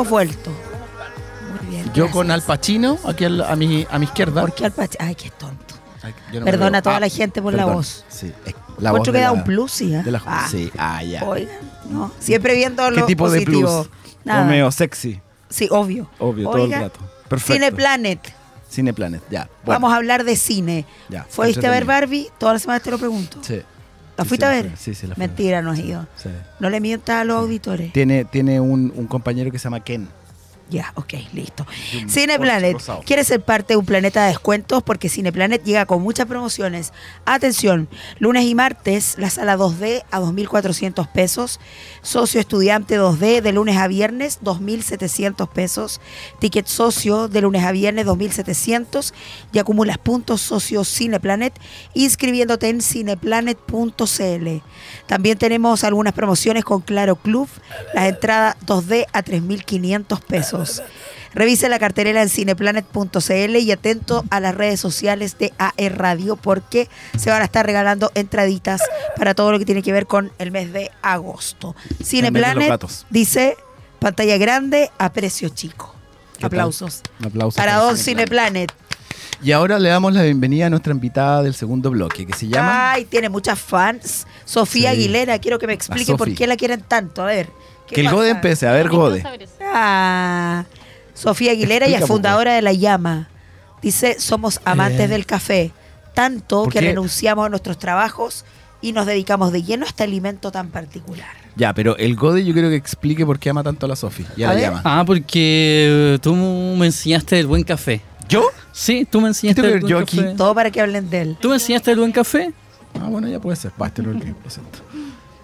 [0.00, 0.50] Hemos vuelto.
[1.60, 1.84] Muy bien.
[1.86, 2.12] Yo gracias.
[2.12, 4.40] con Al Pacino, aquí al- a mi, a mi izquierda.
[4.40, 5.04] ¿Por qué Al Pacino?
[5.06, 5.74] Ay, qué tonto.
[6.02, 8.06] Ay, no Perdona a toda Ah, la gente por la voz.
[8.08, 9.94] Sí, es la voz que da un plus, sí.
[9.94, 10.02] ¿eh?
[10.02, 11.22] de la- Ah, sí, ah, ya.
[11.24, 11.54] Oigan,
[11.90, 12.10] no.
[12.18, 13.90] Siempre viendo ¿Qué lo tipo de plus?
[14.24, 14.70] Nada.
[14.70, 15.20] Sexy.
[15.50, 16.08] Sí, obvio.
[16.18, 17.00] Obvio, todo el rato.
[17.28, 17.52] Perfecto.
[17.52, 18.32] Cineplanet.
[18.70, 19.50] Cineplanet, ya.
[19.64, 20.86] Bueno, Vamos a hablar de cine.
[21.10, 21.84] Ya, ¿Fuiste a ver.
[21.84, 22.30] Barbie?
[22.38, 23.38] Todas las semanas te lo pregunto.
[23.42, 23.60] Sí.
[24.20, 24.66] ¿La fuiste sí, a ver?
[24.70, 25.28] fui- sí, sí, la fui a ver.
[25.36, 26.06] Mentira, no has ido.
[26.60, 27.92] No le mientas a los auditores.
[27.92, 30.08] Tiene, tiene un, un compañero que se llama Ken.
[30.70, 31.66] Ya, ok, listo.
[32.08, 32.76] Cineplanet.
[33.04, 34.84] ¿quieres ser parte de un planeta de descuentos?
[34.84, 36.92] Porque Cineplanet llega con muchas promociones.
[37.24, 37.88] Atención,
[38.20, 41.58] lunes y martes, la sala 2D a 2.400 pesos.
[42.02, 46.00] Socio estudiante 2D de lunes a viernes, 2.700 pesos.
[46.38, 49.12] Ticket socio de lunes a viernes, 2.700.
[49.52, 51.58] Y acumulas puntos socio Cineplanet
[51.94, 54.48] inscribiéndote en cineplanet.cl.
[55.06, 57.48] También tenemos algunas promociones con Claro Club.
[57.92, 60.59] Las entradas 2D a 3.500 pesos.
[61.32, 66.88] Revise la cartelera en cineplanet.cl y atento a las redes sociales de AE Radio porque
[67.16, 68.82] se van a estar regalando entraditas
[69.16, 71.76] para todo lo que tiene que ver con el mes de agosto.
[72.02, 73.56] Cineplanet dice
[74.00, 75.94] pantalla grande a precio chico.
[76.42, 77.02] Aplausos.
[77.20, 78.72] Un aplauso Para Don Cineplanet.
[79.42, 82.92] Y ahora le damos la bienvenida a nuestra invitada del segundo bloque, que se llama...
[82.92, 84.26] Ay, tiene muchas fans.
[84.44, 84.96] Sofía Sí.
[84.98, 87.22] Aguilera, quiero que me explique por qué la quieren tanto.
[87.22, 87.48] A ver.
[87.86, 88.10] ¿qué que el?
[88.10, 88.66] Gode empiece.
[88.66, 89.22] A ver, Gode.
[89.72, 90.64] Ah,
[91.14, 93.28] Sofía Aguilera, ella Explica, es fundadora de La Llama.
[93.82, 95.08] Dice, somos amantes Eh.
[95.08, 95.70] del café,
[96.14, 96.86] tanto ¿Por que qué?
[96.86, 98.44] renunciamos a nuestros trabajos
[98.82, 101.28] y nos dedicamos de lleno a este alimento tan particular.
[101.56, 104.24] Ya, pero el Gode yo quiero que explique por qué ama tanto a la Sofi.
[104.36, 104.64] Ya A la ver.
[104.70, 104.82] llama.
[104.84, 108.00] Ah, porque tú me enseñaste el buen café.
[108.28, 108.44] ¿Yo?
[108.72, 110.28] Sí, tú me enseñaste ¿Qué tengo el que buen yo café.
[110.28, 110.36] aquí?
[110.36, 111.36] Todo para que hablen de él.
[111.40, 112.52] ¿Tú me enseñaste el buen café?
[112.94, 113.72] Ah, bueno, ya puede ser.
[113.76, 114.78] Basta, lo siento.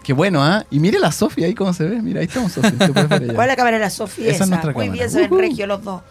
[0.06, 0.64] Qué bueno, ¿ah?
[0.70, 2.00] Y mire la Sofi ahí cómo se ve.
[2.00, 2.78] Mira, ahí estamos, allá.
[2.86, 4.30] ¿Cuál es la cámara de la Sofía?
[4.30, 4.92] Esa es nuestra Muy cámara.
[4.92, 5.40] bien, se ven Ujú.
[5.40, 6.02] regio los dos.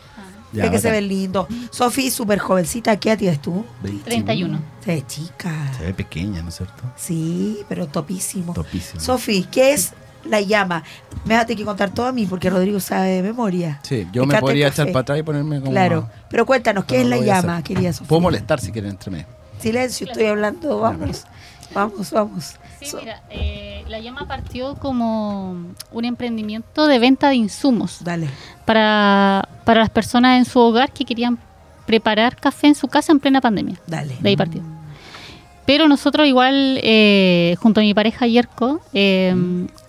[0.51, 1.47] Ya, Ve que se ven lindos.
[1.71, 3.65] Sofi, súper jovencita, ¿qué edad tienes tú?
[4.03, 4.59] 31.
[4.83, 5.71] Se ve chica.
[5.77, 6.83] Se ve pequeña, ¿no es cierto?
[6.97, 8.53] Sí, pero topísimo.
[8.53, 8.99] Topísimo.
[8.99, 9.93] Sofi, ¿qué es
[10.25, 10.83] la llama?
[11.23, 13.79] Me vas a tener que contar todo a mí porque Rodrigo sabe de memoria.
[13.83, 15.71] Sí, yo Me podría echar para atrás y ponerme como...
[15.71, 16.09] Claro.
[16.29, 18.09] Pero cuéntanos, ¿qué No, es la llama, querida Sofía?
[18.09, 19.27] Puedo molestar si quieren entre medio.
[19.59, 20.79] Silencio, estoy hablando.
[20.79, 21.23] Vamos.
[21.73, 22.55] Vamos, vamos.
[22.85, 25.55] Sí, So- mira, eh, la llama partió como
[25.91, 28.29] un emprendimiento de venta de insumos Dale.
[28.65, 31.37] para, para las personas en su hogar que querían
[31.85, 33.75] preparar café en su casa en plena pandemia.
[33.87, 34.15] Dale.
[34.19, 34.61] De ahí partió.
[35.65, 39.35] Pero nosotros igual, eh, junto a mi pareja Yerko, eh,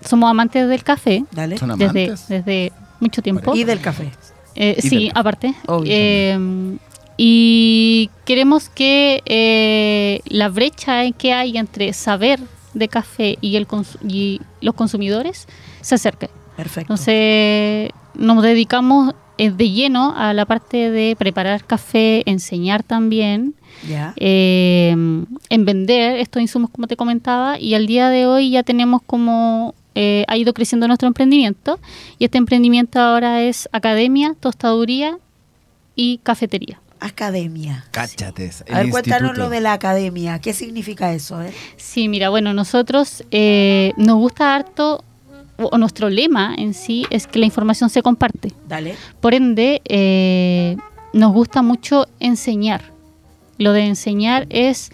[0.02, 1.58] somos amantes del café Dale.
[1.58, 2.28] ¿Son desde, amantes?
[2.28, 3.54] desde mucho tiempo.
[3.54, 4.10] Y del café.
[4.54, 5.54] Eh, Y sí, del- aparte.
[5.66, 5.92] Obvio.
[5.94, 6.78] Eh,
[7.18, 12.40] y queremos que eh, la brecha que hay entre saber
[12.78, 15.46] de café y, el cons- y los consumidores
[15.80, 16.28] se acerque.
[16.56, 16.80] Perfecto.
[16.92, 23.54] Entonces nos dedicamos eh, de lleno a la parte de preparar café, enseñar también,
[24.16, 29.02] eh, en vender estos insumos como te comentaba y al día de hoy ya tenemos
[29.06, 31.78] como eh, ha ido creciendo nuestro emprendimiento
[32.18, 35.18] y este emprendimiento ahora es academia, tostaduría
[35.94, 36.80] y cafetería.
[37.06, 37.84] Academia.
[37.90, 38.50] Cáchate.
[38.70, 39.32] A ver, cuéntanos instituto.
[39.44, 40.38] lo de la academia.
[40.40, 41.40] ¿Qué significa eso?
[41.42, 41.52] eh?
[41.76, 45.02] Sí, mira, bueno, nosotros eh, nos gusta harto,
[45.58, 48.52] o, o nuestro lema en sí es que la información se comparte.
[48.68, 48.94] Dale.
[49.20, 50.76] Por ende, eh,
[51.12, 52.82] nos gusta mucho enseñar.
[53.58, 54.90] Lo de enseñar es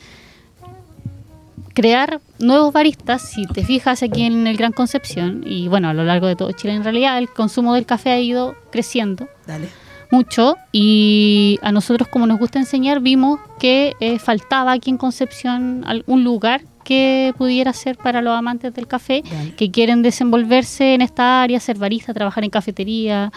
[1.75, 3.23] crear nuevos baristas.
[3.23, 6.53] Si te fijas aquí en el Gran Concepción, y bueno, a lo largo de todo
[6.53, 9.69] Chile en realidad, el consumo del café ha ido creciendo Dale.
[10.13, 15.83] Mucho y a nosotros como nos gusta enseñar vimos que eh, faltaba aquí en Concepción
[15.87, 19.23] al- un lugar que pudiera ser para los amantes del café
[19.57, 23.33] que quieren desenvolverse en esta área, ser barista, trabajar en cafetería,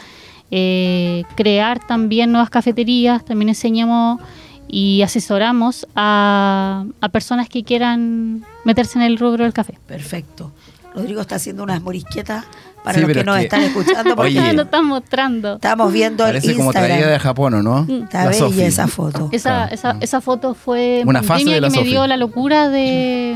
[0.51, 4.19] eh, crear también nuevas cafeterías, también enseñamos
[4.67, 9.77] y asesoramos a, a personas que quieran meterse en el rubro del café.
[9.87, 10.51] Perfecto.
[10.93, 12.45] Rodrigo está haciendo unas morisquetas
[12.85, 14.15] para Sí, los que nos que- están escuchando.
[14.15, 14.53] Porque Oye.
[14.53, 15.55] lo están mostrando.
[15.55, 17.19] estamos viendo el Parece como traída de Instagram.
[17.21, 17.79] Japón, ¿o no?
[18.03, 19.29] Está La bella esa foto.
[19.33, 23.35] Esa, esa, esa foto fue Una fase de la que me dio la locura de,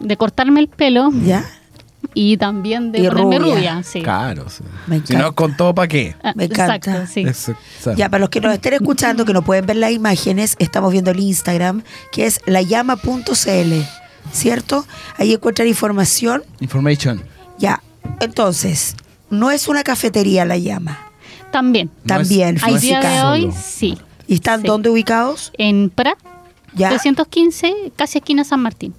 [0.00, 1.44] de cortarme el pelo ¿Ya?
[2.14, 3.54] y también de Y ponerme rubia.
[3.54, 3.82] rubia.
[3.82, 4.02] sí.
[4.02, 4.48] Claro.
[4.48, 4.62] sí.
[4.86, 5.34] Me Si no, encanta.
[5.34, 6.14] con todo, ¿para qué?
[6.22, 6.76] Ah, Me encanta.
[6.76, 7.20] Exacto, sí.
[7.22, 7.94] Exacto.
[7.96, 11.10] Ya, para los que nos estén escuchando, que no pueden ver las imágenes, estamos viendo
[11.10, 11.82] el Instagram,
[12.12, 13.72] que es layama.cl,
[14.32, 14.86] ¿cierto?
[15.18, 16.44] Ahí encuentran información.
[16.60, 17.22] Information.
[17.58, 17.82] Ya,
[18.20, 18.96] entonces,
[19.30, 20.98] no es una cafetería La Llama.
[21.50, 21.86] También.
[22.04, 23.98] No es- También, no día de hoy, sí.
[24.26, 24.66] ¿Y están Sí.
[24.66, 25.52] dónde ubicados?
[25.58, 26.18] En Prat,
[26.74, 26.88] Ya.
[26.88, 28.94] 315, casi esquina San Martín.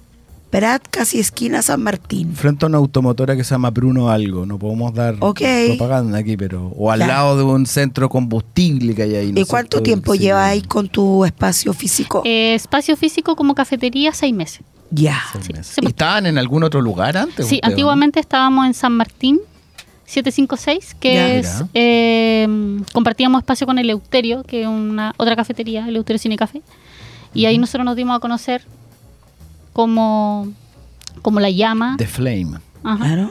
[0.50, 2.32] Prat, casi esquina San Martín.
[2.34, 4.46] Frente a una automotora que se llama Bruno Algo.
[4.46, 5.40] No podemos dar Ok.
[5.76, 6.68] propaganda aquí, pero.
[6.78, 7.08] O al Ya.
[7.08, 9.32] lado de un centro combustible que hay ahí.
[9.32, 12.22] ¿no ¿Y cuánto tiempo llevas ahí con tu espacio físico?
[12.24, 14.60] Eh, espacio físico como cafetería, seis meses.
[14.90, 15.20] Ya.
[15.40, 17.46] Sí, ¿Y estaban en algún otro lugar antes?
[17.46, 19.40] Sí, antiguamente estábamos en San Martín
[20.06, 21.28] 756, que Ya.
[21.34, 21.64] es.
[21.74, 22.46] Eh,
[22.92, 26.62] compartíamos espacio con Eleuterio, que es una otra cafetería, Eleuterio Cine Café.
[27.34, 28.62] Y ahí nosotros nos dimos a conocer
[29.72, 30.48] como,
[31.22, 31.96] como la llama.
[31.98, 32.58] The Flame.
[32.84, 33.04] Ajá.
[33.04, 33.30] Claro.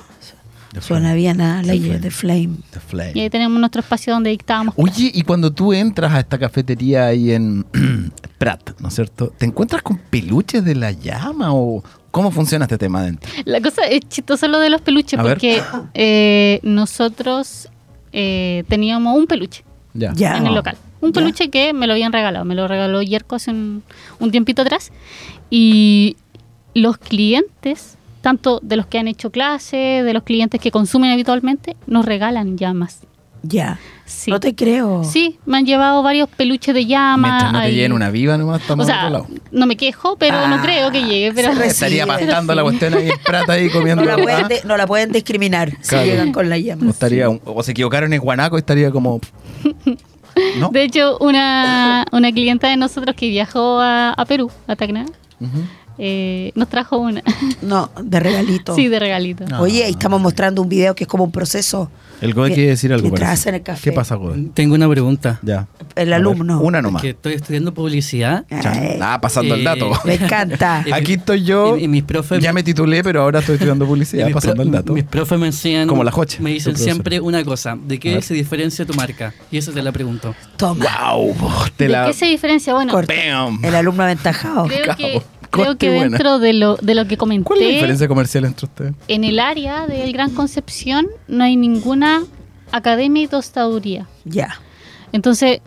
[0.75, 1.15] The Suena Flame.
[1.15, 1.99] bien a la The idea Flame.
[2.01, 2.49] de Flame.
[2.71, 3.11] The Flame.
[3.15, 4.73] Y ahí tenemos nuestro espacio donde dictábamos.
[4.77, 7.65] Oye, y cuando tú entras a esta cafetería ahí en
[8.37, 9.33] Prat, ¿no es cierto?
[9.37, 13.29] ¿Te encuentras con peluches de la llama o cómo funciona este tema adentro?
[13.45, 15.61] La cosa es chistoso lo de los peluches, A porque
[15.93, 17.69] eh, nosotros
[18.13, 19.63] eh, teníamos un peluche
[19.93, 20.13] Ya.
[20.13, 20.37] Ya.
[20.37, 20.77] en el local.
[21.01, 21.21] Un Ya.
[21.21, 22.45] peluche que me lo habían regalado.
[22.45, 23.83] Me lo regaló Yerko hace un,
[24.19, 24.91] un tiempito atrás.
[25.49, 26.17] Y
[26.73, 31.75] los clientes, tanto de los que han hecho clase, de los clientes que consumen habitualmente,
[31.85, 33.01] nos regalan llamas.
[33.43, 33.77] Ya.
[34.05, 34.31] Sí.
[34.31, 35.03] No te creo.
[35.03, 37.27] Sí, me han llevado varios peluches de llama.
[37.27, 39.41] Mientras no te lleguen una viva nomás, O estamos sea, al otro lado.
[39.51, 41.31] no me quejo, pero Ah, no creo que llegue.
[41.35, 41.67] Pero se recibe.
[41.67, 44.03] Estaría Pero pastando la cuestión ahí en Prat ahí comiendo.
[44.03, 44.47] No la, pueden ¿ah?
[44.47, 46.03] de- no la pueden discriminar Claro.
[46.05, 46.89] si llegan con la O, llama.
[46.89, 49.21] estaría, o se equivocaron en Guanaco y estaría como...
[50.59, 50.69] ¿No?
[50.69, 55.05] De hecho, una, una clienta de nosotros que viajó a, a Perú, a Tacna.
[55.97, 57.21] Eh, nos trajo una.
[57.61, 58.75] No, de regalito.
[58.75, 59.45] sí, de regalito.
[59.47, 59.61] No.
[59.61, 61.89] Oye, ahí estamos mostrando un video que es como un proceso.
[62.21, 63.07] El Goe quiere decir algo.
[63.07, 63.81] en el café.
[63.83, 64.49] ¿Qué pasa, Goe?
[64.53, 65.39] Tengo una pregunta.
[65.41, 65.67] Ya.
[65.95, 66.61] El A ver, alumno.
[66.61, 67.01] Una Es nomás.
[67.01, 68.45] que estoy estudiando publicidad.
[69.01, 69.91] Ah, pasando el Eh, dato.
[70.05, 70.85] me encanta.
[70.93, 71.77] Aquí estoy yo.
[71.77, 72.39] Y, y mis profes.
[72.41, 74.93] Ya me titulé, pero ahora estoy estudiando publicidad, pasando el dato.
[74.93, 75.87] Mis profes me enseñan.
[75.87, 79.33] Como la Joche, Me dicen siempre una cosa: ¿de qué se diferencia tu marca?
[79.51, 80.33] Y eso te la pregunto.
[80.55, 80.85] Toma.
[81.11, 81.35] ¡Wow!
[81.75, 82.07] Te ¿De la...
[82.07, 82.73] qué se diferencia?
[82.73, 82.97] Bueno.
[83.61, 84.67] El alumno aventajado.
[84.67, 85.21] creo que.
[85.49, 86.09] Creo que buena.
[86.09, 88.93] dentro de lo, de lo que comenté, ¿Cuál es la diferencia comercial entre ustedes?
[89.07, 92.23] en el área del Gran Concepción no hay ninguna
[92.71, 94.07] academia y tostaduría.
[94.25, 94.59] Ya.
[95.11, 95.61] Entonces,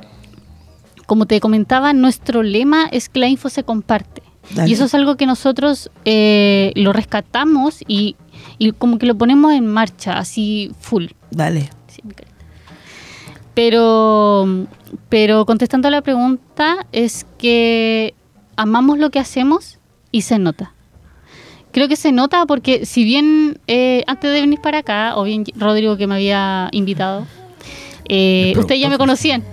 [1.06, 4.22] como te comentaba, nuestro lema es que la info se comparte.
[4.54, 4.68] Dale.
[4.70, 8.16] Y eso es algo que nosotros eh, lo rescatamos y,
[8.58, 11.06] y como que lo ponemos en marcha, así full.
[11.30, 11.70] Dale.
[11.88, 12.28] Sí, me creo.
[13.54, 14.66] Pero,
[15.08, 18.14] pero contestando a la pregunta, es que
[18.58, 19.78] amamos lo que hacemos
[20.10, 20.74] y se nota.
[21.70, 25.44] Creo que se nota porque si bien eh, antes de venir para acá, o bien
[25.56, 27.26] Rodrigo que me había invitado,
[28.08, 29.44] eh, ustedes ya me conocían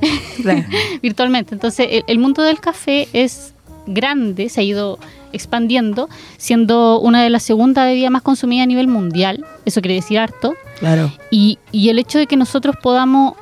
[1.03, 1.53] virtualmente.
[1.53, 3.53] Entonces, el, el mundo del café es
[3.85, 4.97] grande, se ha ido
[5.33, 9.45] expandiendo, siendo una de las segundas bebidas más consumidas a nivel mundial.
[9.65, 10.55] Eso quiere decir harto.
[10.79, 11.11] Claro.
[11.29, 13.33] Y, y el hecho de que nosotros podamos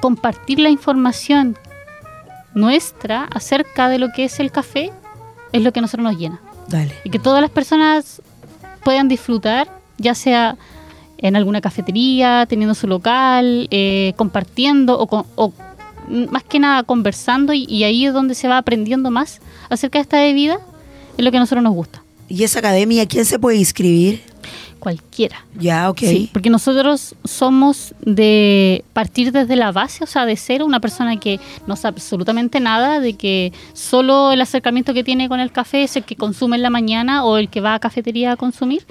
[0.00, 1.56] compartir la información
[2.54, 4.90] nuestra acerca de lo que es el café
[5.52, 6.40] es lo que a nosotros nos llena.
[6.68, 6.92] Dale.
[7.04, 8.22] Y que todas las personas
[8.84, 9.68] puedan disfrutar,
[9.98, 10.56] ya sea
[11.18, 15.52] en alguna cafetería, teniendo su local, eh, compartiendo o, con- o,
[16.30, 19.40] más que nada conversando y, y ahí es donde se va aprendiendo más
[19.70, 20.58] acerca de esta bebida,
[21.16, 22.02] es lo que a nosotros nos gusta.
[22.32, 24.22] ¿Y esa academia quién se puede inscribir?
[24.78, 25.44] Cualquiera.
[25.54, 25.98] Ya, ok.
[25.98, 31.20] Sí, porque nosotros somos de partir desde la base, o sea, de cero, una persona
[31.20, 35.82] que no sabe absolutamente nada, de que solo el acercamiento que tiene con el café
[35.82, 38.86] es el que consume en la mañana o el que va a cafetería a consumir,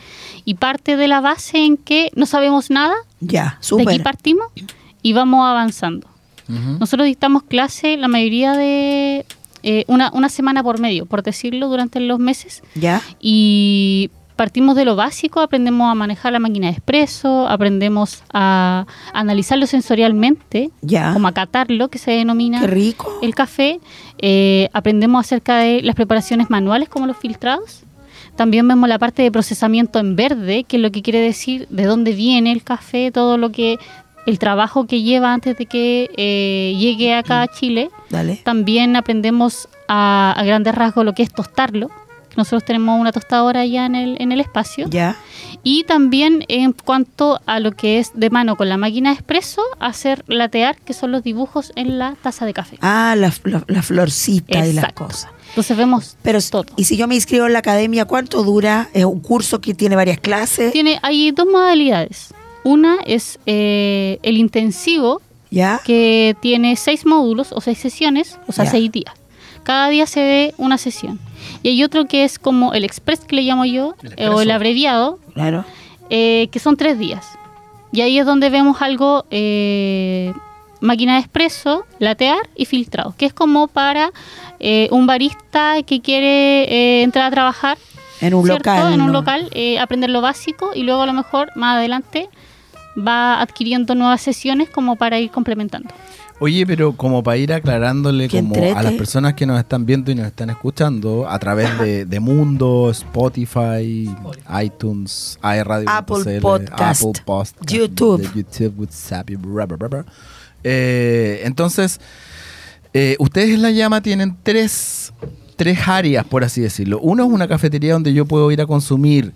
[0.46, 4.04] y parte de la base en que no sabemos nada, Ya, de aquí súper.
[4.04, 4.48] partimos
[5.02, 6.08] y vamos avanzando.
[6.48, 9.26] Nosotros dictamos clase la mayoría de
[9.64, 13.02] eh, una, una semana por medio, por decirlo, durante los meses, Ya.
[13.20, 19.68] y partimos de lo básico, aprendemos a manejar la máquina de expreso, aprendemos a analizarlo
[19.68, 21.14] sensorialmente, Ya.
[21.14, 23.20] como a catarlo, que se denomina Qué rico.
[23.22, 23.80] el café.
[24.18, 27.84] Eh, aprendemos acerca de las preparaciones manuales, como los filtrados.
[28.36, 31.84] También vemos la parte de procesamiento en verde, que es lo que quiere decir de
[31.84, 33.78] dónde viene el café, todo lo que
[34.28, 37.90] el trabajo que lleva antes de que eh, llegue acá a Chile.
[38.10, 38.40] Dale.
[38.44, 41.90] También aprendemos a, a grandes rasgos lo que es tostarlo.
[42.38, 44.88] Nosotros tenemos una tostadora allá en el, en el espacio.
[44.90, 45.18] Ya.
[45.64, 49.62] Y también en cuanto a lo que es de mano con la máquina de expreso,
[49.82, 52.78] hacer latear, que son los dibujos en la taza de café.
[52.82, 55.28] Ah, la, la- la florcita y las cosas.
[55.50, 56.64] Entonces vemos Pero, todo.
[56.78, 58.88] y si yo me inscribo en la academia, ¿cuánto dura?
[58.94, 60.72] ¿Es un curso que tiene varias clases?
[60.72, 62.34] Tiene, hay dos modalidades.
[62.64, 65.82] Una es eh, el intensivo, ¿Ya?
[65.84, 68.72] que tiene seis módulos o seis sesiones, o sea, Ya.
[68.72, 69.14] seis días.
[69.64, 71.20] Cada día se ve una sesión.
[71.64, 74.42] Y hay otro que es como el express, que le llamo yo, El eh, o
[74.42, 75.66] el abreviado, Claro.
[76.10, 77.28] eh, que son tres días.
[77.92, 80.34] Y ahí es donde vemos algo, eh,
[80.80, 84.12] máquina de expreso, latear y filtrado, que es como para
[84.60, 87.78] eh, un barista que quiere eh, entrar a trabajar
[88.22, 88.70] En un ¿cierto?
[88.70, 88.94] local.
[88.94, 89.14] En un ¿no?
[89.14, 92.30] local, eh, aprender lo básico y luego a lo mejor más adelante
[92.98, 95.94] va adquiriendo nuevas sesiones como para ir complementando.
[96.40, 98.72] Oye, pero como para ir aclarándole como entrete.
[98.72, 102.20] a las personas que nos están viendo y nos están escuchando a través de, de
[102.20, 104.10] Mundo, Spotify,
[104.64, 107.04] iTunes, iRadio, Apple Apple Podcast,
[107.68, 108.28] YouTube.
[108.76, 109.30] WhatsApp.
[110.64, 112.02] Eh, entonces,
[112.94, 115.14] eh, ustedes en La Llama tienen tres,
[115.56, 117.00] tres áreas, por así decirlo.
[117.02, 119.32] Uno es una cafetería donde yo puedo ir a consumir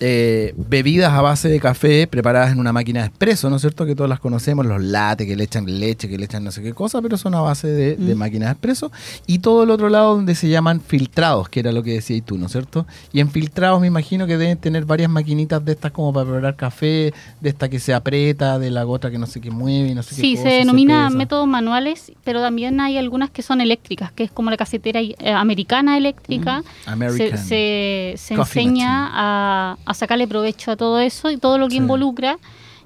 [0.00, 3.86] eh, bebidas a base de café preparadas en una máquina de espresso, ¿no es cierto?
[3.86, 6.62] Que todas las conocemos, los lates, que le echan leche, que le echan no sé
[6.62, 8.18] qué cosa, pero son a base de, de Mm.
[8.18, 8.92] máquinas de espresso.
[9.26, 12.36] Y todo el otro lado donde se llaman filtrados, que era lo que decías tú,
[12.38, 12.86] ¿no es cierto?
[13.12, 16.56] Y en filtrados me imagino que deben tener varias maquinitas de estas como para preparar
[16.56, 20.02] café, de esta que se aprieta, de la gota que no sé qué mueve no
[20.02, 21.16] sé qué Sí, cosa, se denomina pesa.
[21.18, 25.14] métodos manuales, pero también hay algunas que son eléctricas, que es como la cafetera eh,
[25.32, 26.62] americana eléctrica.
[26.84, 27.38] Se, American.
[27.38, 31.78] se, se enseña a, a sacarle provecho a todo eso y todo lo que Sí.
[31.78, 32.38] involucra,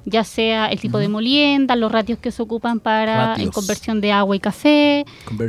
[0.06, 3.54] ya sea el tipo de molienda, los ratios que se ocupan para en Ratios.
[3.54, 5.04] conversión de agua y café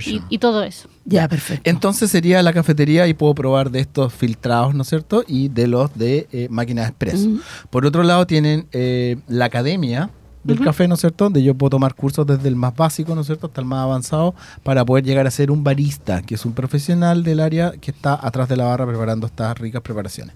[0.05, 0.89] y, y todo eso.
[1.05, 1.69] Ya, perfecto.
[1.69, 5.23] Entonces sería la cafetería y puedo probar de estos filtrados, ¿no es cierto?
[5.27, 7.29] Y de los de eh, máquinas de expreso.
[7.29, 7.39] Mm.
[7.69, 10.09] Por otro lado tienen eh, la academia
[10.43, 11.25] del café, ¿no es cierto?
[11.25, 13.47] Donde yo puedo tomar cursos desde el más básico, ¿no es cierto?
[13.47, 14.33] Hasta el más avanzado
[14.63, 18.19] para poder llegar a ser un barista, que es un profesional del área que está
[18.25, 20.33] atrás de la barra preparando estas ricas preparaciones.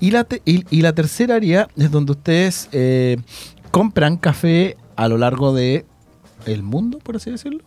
[0.00, 3.16] Y la, te- y, y la tercera área es donde ustedes eh,
[3.70, 5.86] compran café a lo largo de
[6.46, 7.62] el mundo, por así decirlo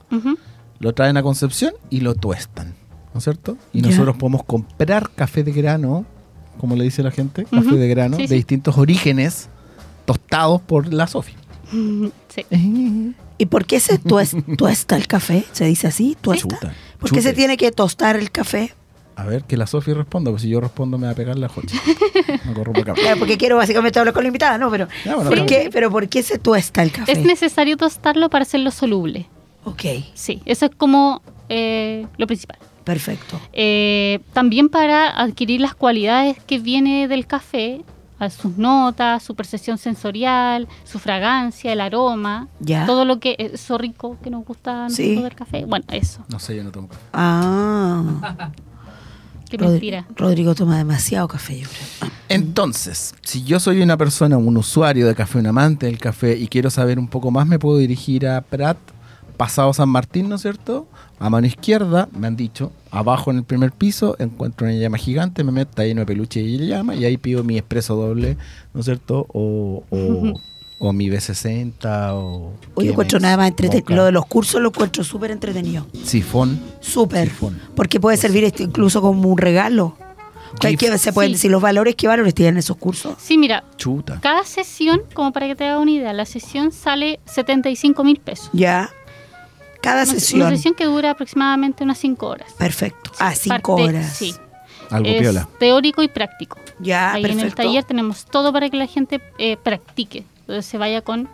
[0.80, 2.74] lo traen a Concepción y lo tuestan,
[3.14, 3.56] ¿no es cierto?
[3.72, 6.06] Y nosotros podemos comprar café de grano,
[6.58, 8.34] como le dice la gente, café de grano, Sí, de sí.
[8.36, 9.50] distintos orígenes,
[10.06, 11.34] tostados por la Sofi.
[12.34, 12.46] Sí.
[13.38, 15.44] ¿Y por qué se tues- tuesta el café?
[15.52, 16.16] ¿Se dice así?
[16.22, 16.48] ¿Tuesta?
[16.48, 17.22] Chuta, ¿Por qué chute.
[17.22, 18.74] se tiene que tostar el café?
[19.16, 21.50] A ver, que la Sofi responda, porque si yo respondo me va a pegar la
[21.50, 21.76] jocha.
[22.46, 22.94] Me corro para acá.
[22.94, 24.72] Claro, porque quiero básicamente hablar con la invitada, ¿no?
[24.72, 27.12] Pero, Ya, bueno, ¿por, pero- qué, pero ¿por qué se tuesta el café?
[27.12, 29.28] Es necesario tostarlo para hacerlo soluble.
[29.66, 29.82] Ok,
[30.14, 32.58] Sí, eso es como eh, lo principal.
[32.84, 33.40] perfecto.
[33.54, 37.82] Eh, también para adquirir las cualidades que viene del café,
[38.26, 42.86] a sus notas, su percepción sensorial, su fragancia, el aroma, Ya.
[42.86, 45.16] todo lo que eso rico que nos gusta a Sí.
[45.22, 45.66] del café.
[45.66, 47.02] Bueno, eso, No sé, yo no tomo café.
[47.14, 48.04] Ah,
[49.50, 50.06] qué Rodri- mentira.
[50.16, 52.12] Rodrigo toma demasiado café, yo creo.
[52.30, 56.48] Entonces, si yo soy una persona, un usuario de café, un amante del café y
[56.48, 58.78] quiero saber un poco más, me puedo dirigir a Prat,
[59.42, 60.86] pasado San Martín, ¿no es cierto?
[61.18, 65.44] A mano izquierda, me han dicho, abajo en el primer piso encuentro una llama gigante,
[65.44, 68.38] me meto, está lleno de peluche y llama, y ahí pido mi expreso doble,
[68.72, 69.26] ¿no es cierto?
[69.34, 70.34] O, o,
[70.80, 72.52] o mi B60 o...
[72.52, 73.96] Oye, Chemex, encuentro nada más entretenido.
[73.96, 75.88] Lo de los cursos lo encuentro súper entretenido.
[76.04, 76.60] Sifón.
[76.80, 77.28] Súper.
[77.30, 77.60] Sifón.
[77.76, 79.98] Porque puede servir esto incluso como un regalo.
[80.60, 81.36] ¿Qué- qué- se pueden Sí.
[81.36, 83.16] decir los valores, ¿qué valores tienen esos cursos?
[83.18, 84.20] Sí, mira, Chuta.
[84.22, 88.50] cada sesión, como para que te hagas una idea, la sesión sale 75 mil pesos.
[88.54, 88.90] Ya.
[89.82, 90.42] Cada Una, sesión.
[90.48, 92.54] una sesión que dura aproximadamente unas 5 horas.
[92.54, 93.12] Perfecto.
[93.20, 94.14] Ah, cinco Parte- horas.
[94.16, 94.34] Sí.
[94.90, 95.48] Algo es piola.
[95.60, 96.58] teórico y práctico.
[96.80, 97.42] Ya, Ahí perfecto.
[97.42, 101.30] en el taller tenemos todo para que la gente eh, practique, entonces se vaya con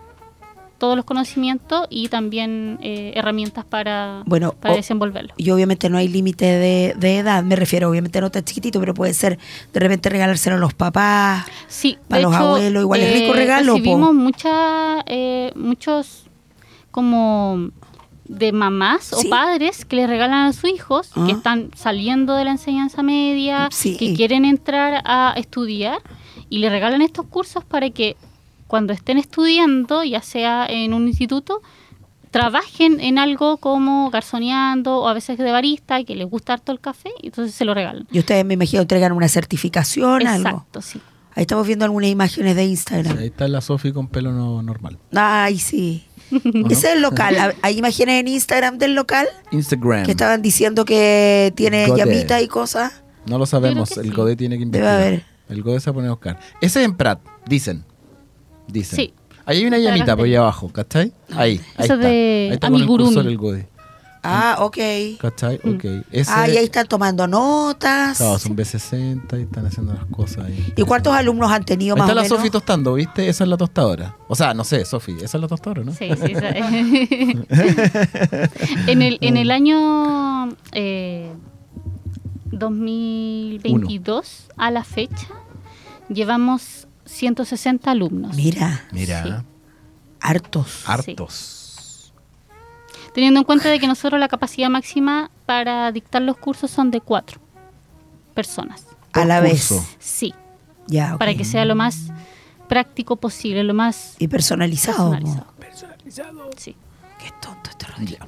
[0.77, 5.33] todos los conocimientos y también eh, herramientas para, Bueno, para o- desenvolverlo.
[5.35, 8.93] Y obviamente no hay límite de, de edad, me refiero, obviamente no tan chiquitito, pero
[8.93, 9.39] puede ser
[9.73, 11.45] de repente regalárselo a los papás.
[11.67, 13.73] Sí, para de los hecho, abuelos, igual es rico eh, regalo.
[13.73, 16.25] Recibimos mucha, eh, muchos
[16.91, 17.71] como
[18.29, 19.27] de mamás Sí.
[19.27, 21.25] o padres que les regalan a sus hijos Ah.
[21.25, 23.97] que están saliendo de la enseñanza media, Sí.
[23.97, 25.99] que quieren entrar a estudiar
[26.49, 28.15] y le regalan estos cursos para que
[28.67, 31.61] cuando estén estudiando, ya sea en un instituto,
[32.31, 36.71] trabajen en algo como garzoneando o a veces de barista y que les gusta harto
[36.71, 38.07] el café, y entonces se lo regalan.
[38.11, 40.49] Y ustedes me imagino entregan una certificación, algo.
[40.49, 40.99] Exacto, sí.
[41.35, 43.17] Ahí estamos viendo algunas imágenes de Sí, Instagram.
[43.19, 44.97] ahí está la Sofi con pelo no- normal.
[45.15, 46.03] Ay, sí.
[46.31, 47.37] Ese es el local.
[47.39, 50.03] ¿Hay- ¿Hay imágenes en Instagram del local Instagram.
[50.05, 52.05] que estaban diciendo que tiene Godet.
[52.05, 53.03] llamita y cosas?
[53.25, 54.09] No lo sabemos, el sí.
[54.11, 55.01] Godé tiene que Debe investigar.
[55.01, 55.23] haber.
[55.49, 56.39] El Godé se pone a buscar.
[56.61, 57.83] Ese es en Prat, dicen.
[58.67, 58.95] Dicen.
[58.97, 59.13] Sí.
[59.45, 61.13] Ahí hay una llamita por ahí abajo, ¿cachai?
[61.33, 61.97] Ahí, ahí Eso está.
[61.97, 63.09] de ahí está con el amigurumi.
[63.13, 63.67] cursor el Godé.
[64.23, 64.77] Ah, ok.
[65.19, 65.59] ¿Cachai?
[65.63, 65.75] Mm.
[65.75, 65.85] Ok.
[66.11, 68.17] Ese, Ah, y ahí están tomando notas.
[68.17, 70.73] Claro, son B60 y están haciendo las cosas ahí.
[70.75, 72.27] ¿Y cuántos alumnos han tenido Ahí más está o la?
[72.29, 73.29] Sofi tostando, ¿viste?
[73.29, 74.15] Esa es la tostadora.
[74.27, 75.93] O sea, no sé, Sofi, esa es la tostadora, ¿no?
[75.93, 76.33] Sí, sí.
[76.33, 76.49] esa-
[78.87, 81.31] en, el, en el año eh,
[82.51, 85.27] 2022, a la fecha,
[86.09, 88.35] llevamos 160 alumnos.
[88.35, 89.29] Mira, Mira, Sí.
[90.19, 90.83] hartos.
[90.87, 91.53] hartos.
[93.17, 97.01] Teniendo en cuenta de que nosotros la capacidad máxima para dictar los cursos son de
[97.01, 97.39] cuatro
[98.35, 98.85] personas.
[99.11, 99.73] A la vez.
[99.97, 100.35] Sí,
[100.85, 102.11] Ya, para que sea lo más
[102.69, 105.17] práctico posible, lo más Y personalizado.
[105.57, 106.43] personalizado.
[106.43, 106.57] po.
[106.57, 106.75] Sí.
[107.19, 108.27] Qué tonto este Rodrigo.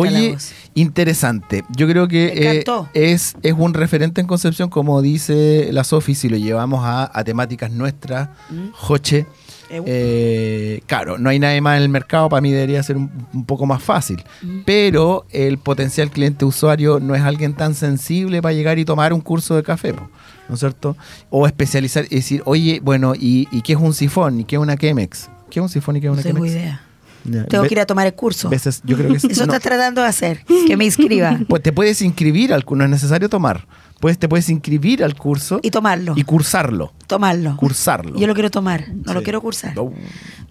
[0.00, 0.34] Oye,
[0.72, 1.64] interesante.
[1.76, 2.28] Yo creo que
[2.62, 7.10] eh, es, es un referente en Concepción, como dice la Sofi, si lo llevamos a,
[7.12, 8.68] a temáticas nuestras, Mm.
[8.72, 9.26] Joche.
[9.70, 13.44] Eh, claro, no hay nadie más en el mercado, para mí debería ser un, un
[13.44, 14.22] poco más fácil.
[14.42, 14.60] Mm.
[14.64, 19.20] Pero el potencial cliente usuario no es alguien tan sensible para llegar y tomar un
[19.20, 19.92] curso de café,
[20.48, 20.96] ¿no es cierto?
[21.30, 24.40] O especializar y decir, oye, bueno, ¿y, y qué es un sifón?
[24.40, 25.28] ¿Y qué es una Chemex?
[25.50, 26.52] ¿Qué es un sifón y qué es No una tengo Chemex?
[26.54, 26.82] idea.
[27.28, 28.48] Ya, Tengo que ir a tomar el curso.
[28.48, 29.32] veces, yo creo que Eso no.
[29.54, 30.44] estás tratando de hacer.
[30.66, 31.40] Que me inscriba.
[31.48, 33.66] Pues te puedes inscribir no es necesario tomar.
[34.00, 36.12] Pues te puedes inscribir al curso Y tomarlo.
[36.16, 36.92] y cursarlo.
[37.06, 37.56] tomarlo.
[37.56, 38.18] Cursarlo.
[38.18, 38.84] Yo lo quiero tomar.
[39.04, 39.74] No lo quiero cursar.
[39.74, 39.92] No.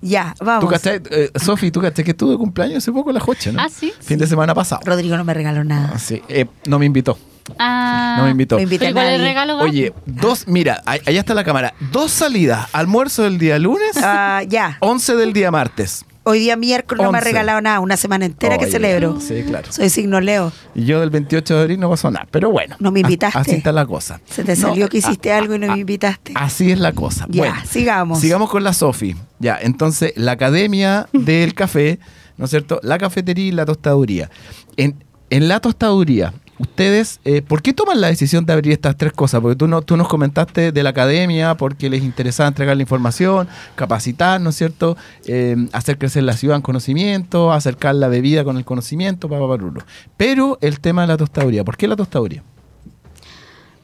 [0.01, 0.69] Ya, Tú vamos.
[0.71, 3.61] cachai, eh, Sofi, tú cachai que estuve de cumpleaños hace poco en la Joche, ¿no?
[3.61, 3.93] Ah, sí.
[4.01, 4.81] Fin de semana pasado.
[4.85, 5.91] Rodrigo no me regaló nada.
[5.95, 6.21] Ah, sí.
[6.27, 7.17] Eh, no me invitó.
[7.59, 8.59] Ah, No me invitó.
[8.59, 9.29] Invité ¿Pero a cuál es el nadie.
[9.33, 9.57] regalo?
[9.57, 9.65] Gab?
[9.67, 11.75] Oye, dos, mira, ahí- allá está la cámara.
[11.91, 12.67] Dos salidas.
[12.73, 14.77] Almuerzo del día lunes, Ah, ya.
[14.79, 16.03] 11 del día martes.
[16.27, 17.79] Hoy día miércoles no me ha regalado nada.
[17.79, 19.19] Una semana entera que celebro.
[19.21, 19.71] Sí, claro.
[19.71, 20.51] Soy signo Leo.
[20.73, 22.27] Y yo del 28 de abril no pasó nada.
[22.31, 22.75] Pero bueno.
[22.79, 23.37] No me a- invitaste.
[23.37, 24.19] Así está la cosa.
[24.25, 26.33] Se te No, salió que hiciste a- algo y no a- me invitaste.
[26.35, 27.27] Así es la cosa.
[27.29, 28.19] Ya, bueno, sigamos.
[28.19, 29.15] Sigamos con la Sofi.
[29.39, 31.99] Ya, entonces, la academia del café,
[32.37, 32.79] ¿no es cierto?
[32.81, 34.31] La cafetería y la tostaduría.
[34.77, 39.13] En, en la tostaduría, ustedes, eh, ¿por qué toman la decisión de abrir estas tres
[39.13, 39.41] cosas?
[39.41, 43.47] Porque tú, no, tú nos comentaste de la academia, porque les interesaba entregar la información,
[43.75, 44.97] capacitar, ¿no es cierto?
[45.25, 49.81] Eh, hacer crecer la ciudad en conocimiento, acercar la bebida con el conocimiento, papá, parulo.
[50.17, 52.43] Pero el tema de la tostaduría, ¿por qué la tostaduría?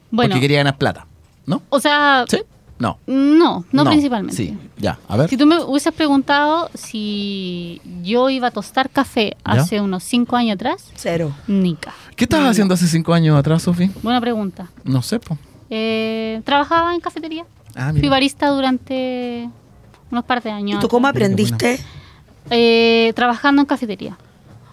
[0.10, 1.08] Bueno, Porque quería ganar plata,
[1.46, 1.62] ¿no?
[1.70, 2.42] o sea, ¿Sí?
[2.82, 2.98] No.
[3.06, 4.36] no, no, principalmente.
[4.36, 5.30] Sí, ya, a ver.
[5.30, 9.52] Si tú me hubieses preguntado si yo iba a tostar café ¿Ya?
[9.54, 11.32] hace unos cinco años atrás, Cero.
[11.48, 11.94] nica.
[12.16, 13.92] ¿Qué estabas haciendo hace cinco años atrás, Sofi?
[14.02, 14.70] Buena pregunta.
[14.84, 15.38] No sé, po.
[15.70, 17.46] Eh, trabajaba en cafetería.
[17.76, 19.48] Ah, Fui barista durante
[20.10, 20.80] unos par de ¿Y años.
[20.80, 21.80] tú cómo aprendiste?
[22.50, 24.18] Eh, trabajando en cafetería.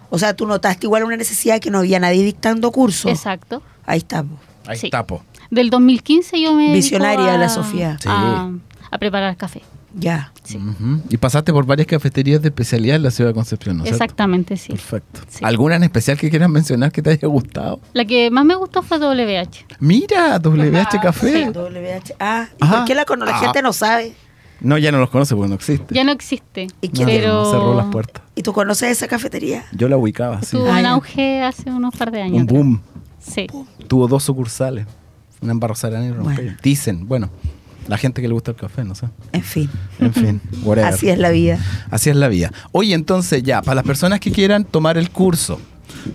[0.09, 3.07] O sea, tú notaste igual una necesidad que no había nadie dictando curso.
[3.09, 3.61] Exacto.
[3.85, 4.39] Ahí estamos.
[4.65, 4.87] Ahí Sí.
[4.87, 5.21] está, po.
[5.49, 7.97] Del 2015 yo me Visionaria a, la Sofía.
[8.01, 8.07] Sí.
[8.09, 8.49] A,
[8.91, 9.61] a preparar café.
[9.95, 10.31] Ya.
[10.43, 10.59] Sí.
[11.09, 14.03] Y pasaste por varias cafeterías de especialidad en la ciudad de Concepción, ¿no es cierto?
[14.03, 14.71] Exactamente, sí.
[14.71, 15.21] Perfecto.
[15.27, 15.43] Sí.
[15.43, 17.79] ¿Alguna en especial que quieras mencionar que te haya gustado?
[17.93, 19.65] La que más me gustó fue WH.
[19.79, 21.49] Mira, WH Café.
[21.49, 22.13] WH.
[22.19, 22.75] Ah, ¿y Ajá.
[22.77, 23.39] por qué la, Ah.
[23.39, 24.13] gente no sabe?
[24.61, 25.95] No, ya no los conoce porque no existe.
[25.95, 26.67] Ya no existe.
[26.81, 28.21] ¿Y No, quién pero cerró las puertas.
[28.35, 29.65] ¿Y tú conoces esa cafetería?
[29.71, 30.51] Yo la ubicaba, sí.
[30.57, 30.91] Tuvo Ah, un ya.
[30.91, 32.37] auge hace unos par de años.
[32.41, 32.81] Un boom.
[33.19, 33.47] Sí.
[33.87, 34.85] Tuvo dos sucursales.
[35.41, 36.35] Una Sarana y Rompey.
[36.35, 36.57] Bueno.
[36.61, 37.29] Dicen, bueno,
[37.87, 39.07] la gente que le gusta el café, no sé.
[39.31, 39.69] En fin.
[39.99, 40.93] En fin, whatever.
[40.93, 41.59] Así es la vida.
[41.89, 42.51] Así es la vida.
[42.71, 45.59] Oye, entonces ya, para las personas que quieran tomar el curso,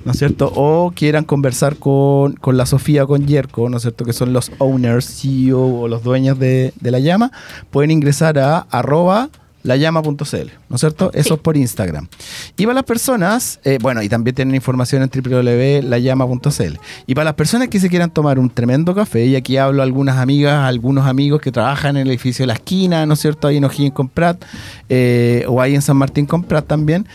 [0.04, 0.52] ¿no es cierto?
[0.54, 4.04] O quieran conversar con, con la Sofía o con Yerko, ¿no es cierto?
[4.04, 7.32] Que son los owners, CEO o los dueños de, de la llama,
[7.70, 9.30] pueden ingresar a arroba
[9.64, 10.12] layama.cl,
[10.68, 11.10] ¿no es cierto?
[11.14, 12.06] Eso es por Instagram.
[12.56, 16.78] Y para las personas, eh, bueno, y también tienen información en www.layama.cl.
[17.06, 19.84] Y para las personas que se quieran tomar un tremendo café, y aquí hablo a
[19.84, 23.20] algunas amigas, a algunos amigos que trabajan en el edificio de la esquina, ¿no es
[23.20, 23.48] cierto?
[23.48, 24.44] Ahí en O'Higgins con Prat,
[24.88, 27.06] eh, o ahí en San Martín con Prat también.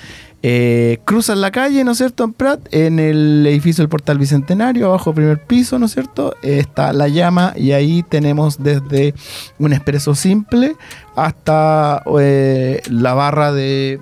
[0.42, 2.24] Eh, cruzan la calle, ¿no es cierto?
[2.24, 6.34] En Prat, en el edificio del Portal Bicentenario, abajo primer piso, ¿no es cierto?
[6.42, 9.14] Eh, está la llama y ahí tenemos desde
[9.58, 10.76] un expreso simple
[11.16, 14.00] hasta eh, la barra de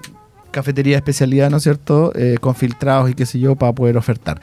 [0.52, 2.12] cafetería de especialidad, ¿no es cierto?
[2.16, 4.40] Eh, con filtrados y qué sé yo, para poder ofertar.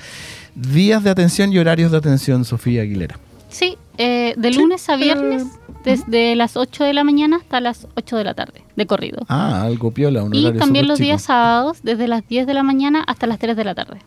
[0.54, 3.18] Días de atención y horarios de atención, Sofía Aguilera.
[3.48, 5.44] Sí, eh, de lunes a viernes,
[5.84, 9.18] desde las 8 de la mañana hasta las 8 de la tarde, de corrido.
[9.28, 11.06] Ah, algo piola, un y horario también súper los chico.
[11.06, 13.98] días sábados, desde las 10 de la mañana hasta las 3 de la tarde.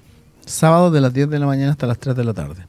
[0.45, 2.65] Sábado de las 10 de la mañana hasta las 3 de la tarde.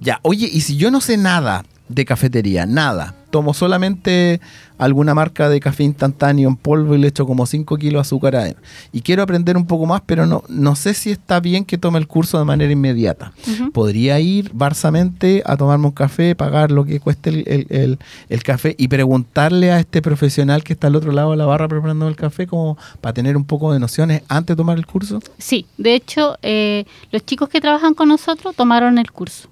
[0.00, 4.40] Ya, oye, y si yo no sé nada de cafetería, nada, tomo solamente
[4.78, 8.36] alguna marca de café instantáneo en polvo y le echo como 5 kilos de azúcar
[8.36, 11.78] adentro, y quiero aprender un poco más, pero no, no sé si está bien que
[11.78, 13.32] tome el curso de manera inmediata.
[13.72, 18.42] Podría ir barsamente a tomarme un café, pagar lo que cueste el, el- el- el
[18.42, 22.08] café y preguntarle a este profesional que está al otro lado de la barra preparando
[22.08, 25.20] el café como para tener un poco de nociones antes de tomar el curso.
[25.38, 29.48] Sí, de hecho, eh, los chicos que trabajan con nosotros tomaron el curso.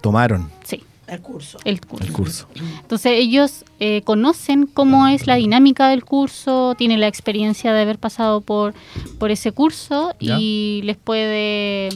[0.00, 1.58] Tomaron Sí, El curso.
[1.64, 2.04] el curso.
[2.06, 2.48] el curso.
[2.80, 7.98] Entonces ellos eh, conocen cómo es la dinámica del curso, tienen la experiencia de haber
[7.98, 8.74] pasado por,
[9.18, 11.88] por ese curso y les puede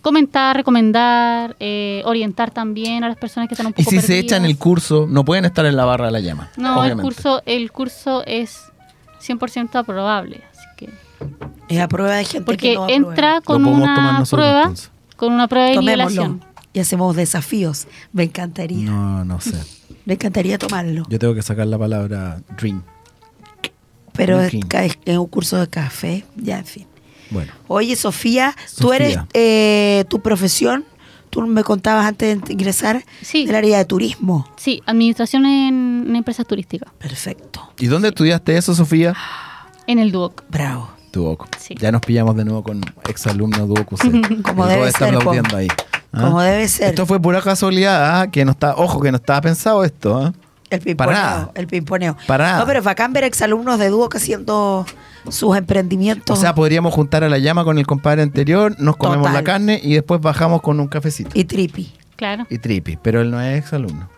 [0.00, 4.18] comentar, recomendar, eh, orientar también a las personas que están un Y poco si se
[4.18, 6.50] echan el curso, no pueden estar en la barra de la llama.
[6.56, 7.02] No, obviamente.
[7.02, 8.62] el curso, el curso es
[9.20, 10.42] 100% aprobable.
[10.52, 10.90] Así que,
[11.68, 14.46] Es a prueba de gente porque que no entra Lo con podemos tomar una nosotros,
[14.46, 14.72] prueba,
[15.16, 16.22] con una prueba de Tomémoslo.
[16.22, 16.47] nivelación.
[16.78, 17.86] Y hacemos desafíos.
[18.12, 18.88] Me encantaría.
[18.90, 19.54] No, no sé.
[20.06, 21.04] Me encantaría tomarlo.
[21.10, 22.82] Yo tengo que sacar la palabra drink.
[24.14, 24.52] pero es,
[25.04, 26.86] es un curso de café, ya, en fin.
[27.30, 30.84] Bueno, Oye, Sofía, tú eres eh, tu profesión,
[31.28, 33.44] tú me contabas antes de ingresar, Sí.
[33.44, 34.48] del área de turismo.
[34.56, 37.70] Sí, administración en, en empresas turísticas, Perfecto.
[37.78, 39.14] ¿y dónde estudiaste eso, Sofía?
[39.86, 40.42] en el Duoc.
[40.50, 40.90] Bravo.
[41.12, 41.48] Duoco.
[41.58, 41.74] Sí.
[41.78, 43.96] Ya nos pillamos de nuevo con exalumno Duoco.
[43.96, 44.10] C.
[44.42, 45.68] Como debe están ser, aplaudiendo ahí.
[46.12, 46.22] ¿Ah?
[46.22, 46.88] Como debe ser.
[46.90, 48.30] Esto fue pura casualidad, ¿ah?
[48.30, 50.16] que no está, ojo, que no estaba pensado esto.
[50.16, 50.32] ¿ah?
[50.70, 51.12] El Para pimponeo.
[51.14, 51.50] nada.
[51.54, 52.16] El pimponeo.
[52.26, 52.58] Para nada.
[52.60, 54.84] No, pero es bacán ver exalumnos de Duoc haciendo
[55.30, 59.26] sus emprendimientos O sea, podríamos juntar a la llama con el compadre anterior, nos comemos
[59.28, 59.34] Total.
[59.34, 61.30] la carne y después bajamos con un cafecito.
[61.34, 61.92] y tripi.
[62.16, 62.46] Claro.
[62.50, 64.08] Y tripi, pero él no es exalumno.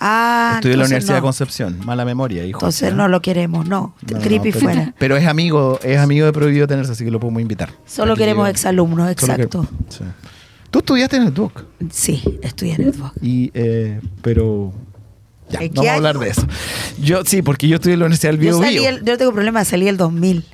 [0.00, 1.20] Ah, Estudió en la Universidad de.
[1.22, 1.78] Concepción.
[1.86, 2.58] Mala memoria, hijo.
[2.58, 3.94] Entonces no lo queremos, no.
[4.10, 4.94] No, no, tripi pero, fuera.
[4.98, 7.70] Pero es amigo, es amigo de Prohibido Tenerse, así que lo podemos invitar.
[7.86, 9.66] Solo Aquí queremos exalumnos, solo que- exacto.
[9.88, 10.04] sí.
[10.74, 11.62] Tú estudiaste en el Duoc.
[11.92, 13.12] Sí, estudié en el Duoc.
[13.22, 14.72] Y, eh, pero.
[15.48, 16.44] Ya, ¿En no vamos a hablar de eso.
[17.00, 18.88] Yo, sí, porque yo estudié en la Universidad del Yo, Bio salí Bio.
[18.88, 20.44] el- yo no tengo problema, salí el 2000.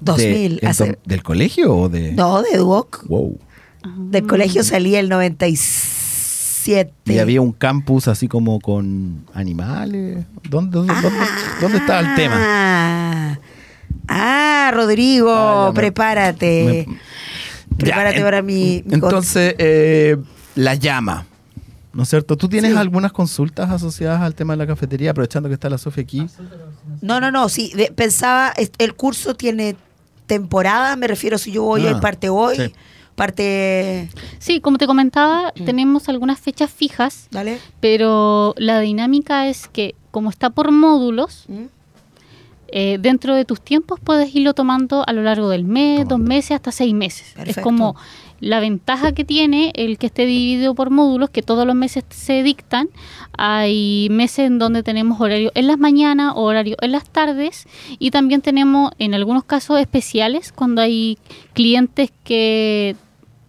[0.00, 0.58] 2000.
[0.60, 2.12] De- hace- ento- ¿Del colegio o de.?
[2.12, 3.06] no, de Duoc.
[3.06, 3.38] Wow.
[4.10, 6.90] Del colegio salí el 97.
[7.06, 10.26] Y había un campus así como con animales.
[10.50, 11.18] ¿Dónde, dónde, dónde,
[11.62, 12.34] dónde estaba el tema?
[12.38, 13.38] Ah,
[14.08, 16.84] ah, Rodrigo, Ah, me- prepárate.
[16.88, 16.98] me-
[17.78, 20.16] prepárate Ya, para mi, mi Entonces, eh,
[20.54, 21.26] la llama.
[21.92, 22.36] ¿No es cierto?
[22.36, 22.78] ¿Tú tienes Sí.
[22.78, 25.12] algunas consultas asociadas al tema de la cafetería?
[25.12, 26.26] Aprovechando que está la Sofía aquí.
[27.00, 29.76] No, no, no, sí, de- pensaba, el curso tiene
[30.26, 32.72] temporada, me refiero si yo voy Ah, hoy, parte hoy, sí.
[33.14, 34.10] parte...
[34.38, 37.58] Sí, como te comentaba, tenemos algunas fechas fijas, ¿Dale?
[37.80, 41.64] pero la dinámica es que como está por módulos, ¿Mm?
[42.68, 46.52] Eh, dentro de tus tiempos puedes irlo tomando a lo largo del mes, dos meses,
[46.52, 47.32] hasta seis meses.
[47.34, 47.60] Perfecto.
[47.60, 47.96] Es como
[48.40, 52.42] la ventaja que tiene el que esté dividido por módulos, que todos los meses se
[52.42, 52.88] dictan.
[53.38, 57.66] Hay meses en donde tenemos horario en las mañanas, horario en las tardes,
[57.98, 61.18] y también tenemos en algunos casos especiales cuando hay
[61.54, 62.96] clientes que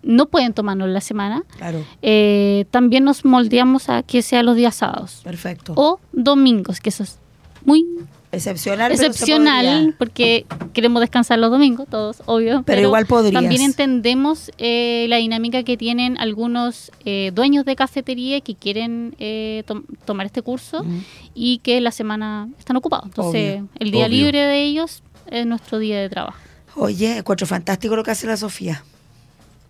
[0.03, 1.43] no pueden tomarlo en la semana.
[1.57, 5.73] Claro, Eh, también nos moldeamos a que sea los días sábados perfecto.
[5.75, 7.19] o domingos, que eso es
[7.65, 7.85] muy
[8.31, 12.63] excepcional, pero se excepcional porque queremos descansar los domingos, todos, obvio.
[12.65, 13.41] Pero igual podrías.
[13.41, 19.63] También entendemos eh, la dinámica que tienen algunos eh, dueños de cafetería que quieren eh,
[19.65, 20.85] tom- tomar este curso
[21.33, 23.05] y que la semana están ocupados.
[23.05, 23.69] Entonces, Obvio.
[23.79, 24.17] el día Obvio.
[24.17, 26.37] libre de ellos es nuestro día de trabajo.
[26.75, 28.83] Oye, encuentro fantástico lo que hace la Sofía.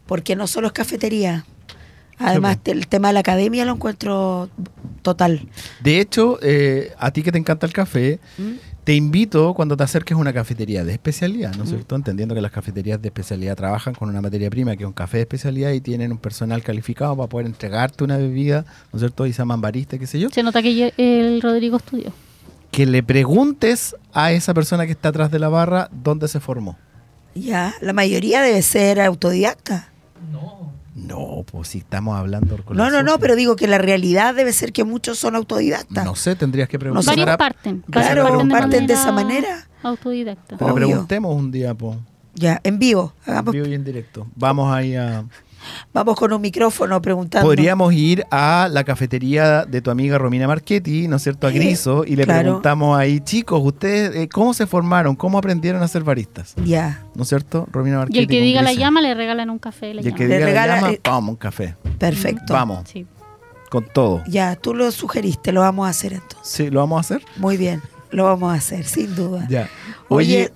[0.05, 1.45] Porque no solo es cafetería.
[2.19, 4.49] Además, Sí, el tema de la academia lo encuentro
[5.01, 5.47] total.
[5.81, 8.53] De hecho, eh, a ti que te encanta el café, ¿Mm?
[8.83, 11.95] te invito cuando te acerques a una cafetería de especialidad, ¿no es cierto?
[11.95, 15.17] Entendiendo que las cafeterías de especialidad trabajan con una materia prima que es un café
[15.17, 19.25] de especialidad y tienen un personal calificado para poder entregarte una bebida, ¿no es cierto?
[19.25, 20.29] Y se llaman barista, qué sé yo.
[20.29, 22.13] Se nota que el Rodrigo estudió.
[22.71, 26.77] Que le preguntes a esa persona que está atrás de la barra dónde se formó.
[27.35, 29.89] Ya, la mayoría debe ser autodidacta.
[30.31, 30.71] No,
[31.51, 34.73] pues si estamos hablando con No, no, no, pero digo que la realidad debe ser
[34.73, 36.03] que muchos son autodidactas.
[36.05, 37.05] No sé, tendrías que preguntar.
[37.05, 37.83] Varios a- parten.
[37.89, 39.67] Claro, parten de esa manera.
[39.83, 40.57] Autodidacta.
[40.57, 40.87] Pero Obvio.
[40.87, 41.97] preguntemos un día, po,
[42.33, 43.13] Ya, en vivo.
[43.25, 44.27] en vivo y en directo.
[44.35, 45.23] Vamos ahí a...
[45.93, 47.47] vamos con un micrófono preguntando.
[47.47, 51.47] Podríamos ir a la cafetería de tu amiga Romina Marchetti, ¿no es cierto?
[51.47, 52.41] A Griso, y le Claro.
[52.41, 55.15] preguntamos ahí, chicos, ¿ustedes eh, cómo se formaron?
[55.15, 56.53] ¿Cómo aprendieron a ser baristas?
[56.63, 57.67] Ya, ¿No es cierto?
[57.71, 58.19] Romina Marchetti.
[58.19, 59.87] Y el que diga la llama le regalan un café.
[59.87, 60.29] de La Y el que llama.
[60.29, 61.75] Le diga regala, la llama, eh, toma un café.
[61.97, 62.53] perfecto.
[62.53, 63.05] Vamos, Sí.
[63.69, 64.23] con todo.
[64.27, 66.47] Ya, tú lo sugeriste, lo vamos a hacer entonces.
[66.51, 67.21] Sí, ¿lo vamos a hacer?
[67.37, 69.45] Muy bien, lo vamos a hacer, sin duda.
[69.49, 69.69] Ya.
[70.09, 70.51] Oye, Oye,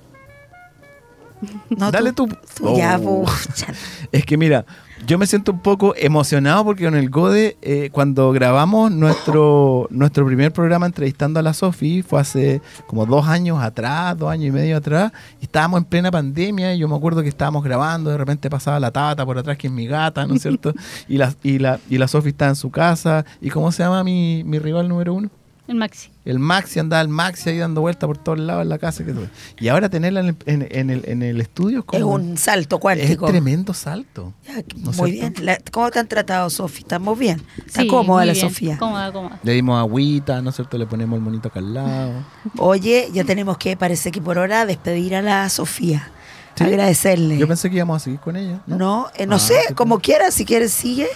[1.71, 2.28] no, dale tú.
[2.56, 3.26] tú ya, Oh.
[3.26, 3.74] pucha.
[4.12, 4.65] Es que mira,
[5.05, 10.25] yo me siento un poco emocionado porque con el Gode, eh, cuando grabamos nuestro, nuestro
[10.25, 14.51] primer programa entrevistando a la Sofi, fue hace como dos años atrás, dos años y
[14.51, 18.17] medio atrás, y estábamos en plena pandemia, y yo me acuerdo que estábamos grabando, de
[18.17, 20.73] repente pasaba la tata por atrás, que es mi gata, ¿no es cierto?
[21.07, 24.03] y la, y la, y la Sofi estaba en su casa, ¿y cómo se llama
[24.03, 25.29] mi, mi rival número uno?
[25.71, 26.10] El Maxi.
[26.25, 29.05] El Maxi andaba el Maxi ahí dando vueltas por todos lados en la casa.
[29.05, 29.29] Que tuve.
[29.57, 32.38] y ahora tenerla en el, en, en el, en el estudio es Es como un
[32.38, 33.27] salto es cuántico.
[33.27, 34.34] tremendo salto.
[34.45, 35.31] Ya, ¿No es muy cierto?
[35.41, 35.45] bien.
[35.45, 36.79] La- ¿Cómo te han tratado, Sofi?
[36.81, 37.41] ¿Estamos bien?
[37.65, 38.45] ¿Está Sí, cómoda la bien.
[38.49, 38.77] Sofía?
[38.77, 39.39] Cómoda, cómoda.
[39.43, 40.77] Le dimos agüita, ¿no es cierto?
[40.77, 42.12] Le ponemos el monito acá al lado.
[42.57, 46.12] Oye, ya tenemos que, parece que por hora, despedir a la Sofía.
[46.55, 46.65] ¿Sí?
[46.65, 47.38] Agradecerle.
[47.38, 48.60] Yo pensé que íbamos a seguir con ella.
[48.67, 51.07] No, no, eh, no Ah, sé, qué como quieras, si quieres sigue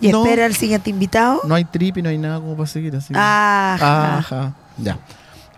[0.00, 0.24] y No.
[0.24, 1.40] espera al siguiente invitado.
[1.44, 3.12] No hay trip y no hay nada como para seguir así.
[3.16, 4.18] Ajá.
[4.18, 4.54] Ajá.
[4.78, 4.98] Ya.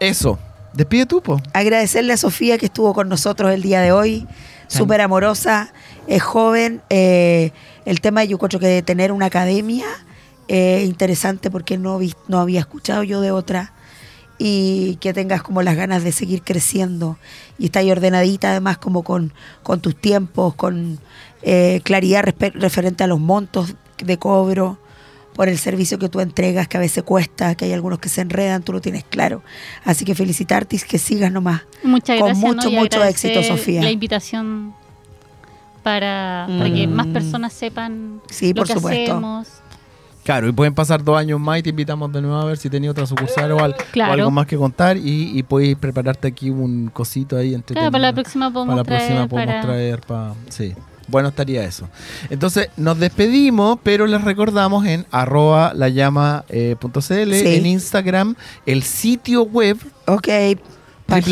[0.00, 0.38] Eso.
[0.74, 1.40] Despide tú, po.
[1.52, 4.26] Agradecerle a Sofía que estuvo con nosotros el día de hoy,
[4.68, 5.72] súper amorosa,
[6.06, 6.82] es joven.
[6.90, 7.52] eh,
[7.84, 9.86] el tema yo creo que tener una academia
[10.46, 13.72] es interesante porque no, vi- no había escuchado yo de otra
[14.38, 17.18] y que tengas como las ganas de seguir creciendo
[17.58, 21.00] y ahí ordenadita además como con, con tus tiempos, con
[21.42, 24.78] eh, claridad respe- referente a los montos de cobro
[25.34, 28.20] por el servicio que tú entregas, que a veces cuesta, que hay algunos que se
[28.22, 29.42] enredan, tú lo tienes claro.
[29.84, 31.62] Así que felicitarte y que sigas nomás.
[31.84, 32.44] Muchas Con gracias.
[32.48, 32.54] ¿no?
[32.56, 33.82] mucho, Y mucho éxito, Sofía.
[33.82, 34.74] La invitación
[35.82, 36.92] para, para que Mm.
[36.92, 39.12] más personas sepan Sí, lo por que supuesto.
[39.12, 39.48] hacemos.
[40.24, 42.68] Claro, y pueden pasar dos años más y te invitamos de nuevo a ver si
[42.68, 44.12] tenía otra sucursal o, al- o Claro.
[44.14, 47.56] algo más que contar y, y puedes prepararte aquí un cosito ahí.
[47.64, 50.74] Claro, para la próxima podemos Para la próxima traer podemos para- traer pa- Sí.
[51.08, 51.88] Bueno, estaría eso.
[52.30, 57.54] Entonces, nos despedimos, pero les recordamos en arroba layama.cl, Sí.
[57.56, 58.34] en Instagram,
[58.66, 60.28] el sitio web Ok.
[61.08, 61.24] pag-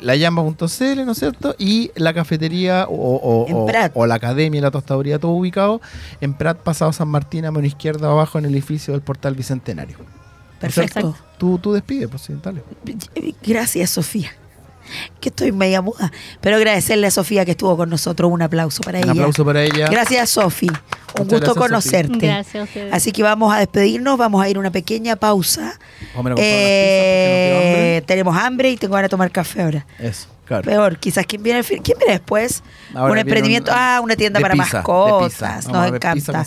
[0.00, 1.54] www.layama.cl, ¿no es cierto?
[1.58, 3.46] Y la cafetería o,
[3.94, 5.80] o- la academia, la tostaduría, todo ubicado
[6.20, 9.98] en Prat, pasado San Martín, a mano izquierda, abajo en el edificio del Portal Bicentenario.
[10.60, 11.14] Perfecto.
[11.38, 12.62] Tú, tú despides, pues sí, dale.
[13.42, 14.30] Gracias, Sofía.
[15.20, 16.12] Que estoy media muda.
[16.40, 18.30] Pero agradecerle a Sofía que estuvo con nosotros.
[18.30, 19.12] Un aplauso para Un ella.
[19.12, 19.88] aplauso para ella.
[19.88, 20.66] Gracias, Sofi.
[20.68, 22.26] Un Muchas gusto gracias, conocerte.
[22.26, 22.94] Gracias a ustedes.
[22.94, 25.78] Así que vamos a despedirnos, vamos a ir a una pequeña pausa.
[26.14, 29.86] Unas Eh, tenemos hambre y tengo ganas de tomar café ahora.
[29.98, 30.64] Eso, claro.
[30.64, 32.62] Peor, quizás quién viene, ¿quién viene después?
[32.92, 36.44] Ahora un viene emprendimiento, un- ah, una tienda para pizza, mascotas, nos encanta.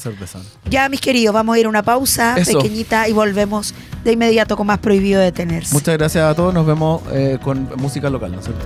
[0.69, 2.59] Ya, mis queridos, vamos a ir a una pausa Eso.
[2.59, 5.73] pequeñita y volvemos de inmediato con más prohibido detenerse.
[5.73, 6.53] Muchas gracias a todos.
[6.53, 8.65] Nos vemos eh, con música local, ¿no es cierto?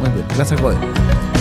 [0.00, 0.26] Muy bien.
[0.36, 1.33] Gracias, joder.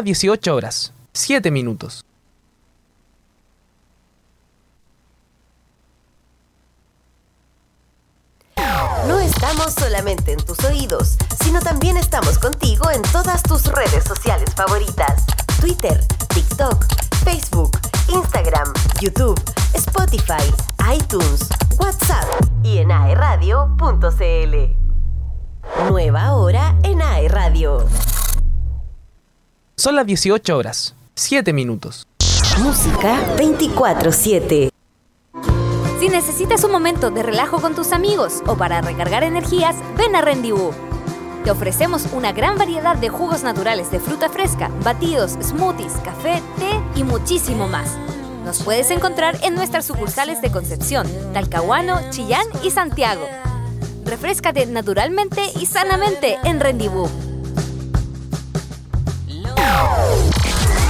[0.00, 2.06] Las 18 horas, 7 minutos.
[9.06, 14.54] No estamos solamente en tus oídos, sino también estamos contigo en todas tus redes sociales
[14.54, 15.24] favoritas.
[15.60, 16.86] Twitter, TikTok,
[17.22, 19.38] Facebook, Instagram, YouTube,
[19.74, 20.44] Spotify,
[20.94, 21.46] iTunes,
[21.78, 22.24] WhatsApp
[22.62, 24.54] y en aeradio.cl.
[25.90, 27.86] Nueva hora en AE Radio.
[29.80, 32.06] Son las 18 horas, 7 minutos.
[32.58, 34.68] Música 24-7.
[35.98, 40.20] Si necesitas un momento de relajo con tus amigos o para recargar energías, ven a
[40.20, 40.74] Rendezvous.
[41.44, 47.00] Te ofrecemos una gran variedad de jugos naturales de fruta fresca, batidos, smoothies, café, té
[47.00, 47.96] y muchísimo más.
[48.44, 53.26] Nos puedes encontrar en nuestras sucursales de Concepción, Talcahuano, Chillán y Santiago.
[54.04, 57.29] Refrescate naturalmente y sanamente en Rendezvous.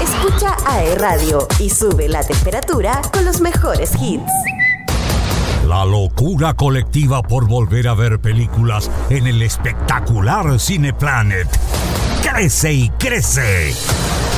[0.02, 4.30] Escucha AE Radio y sube la temperatura con los mejores hits.
[5.66, 11.48] La locura colectiva por volver a ver películas en el espectacular Cineplanet.
[12.22, 13.74] Crece y crece.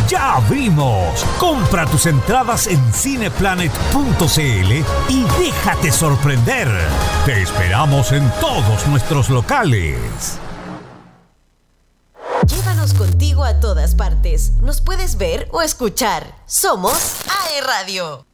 [0.08, 1.24] Ya abrimos.
[1.38, 4.72] Compra tus entradas en cineplanet.cl
[5.08, 6.68] y déjate sorprender.
[7.24, 10.38] Te esperamos en todos nuestros locales.
[12.90, 14.54] Contigo a todas partes.
[14.60, 16.34] Nos puedes ver o escuchar.
[16.46, 18.26] Somos AE Radio.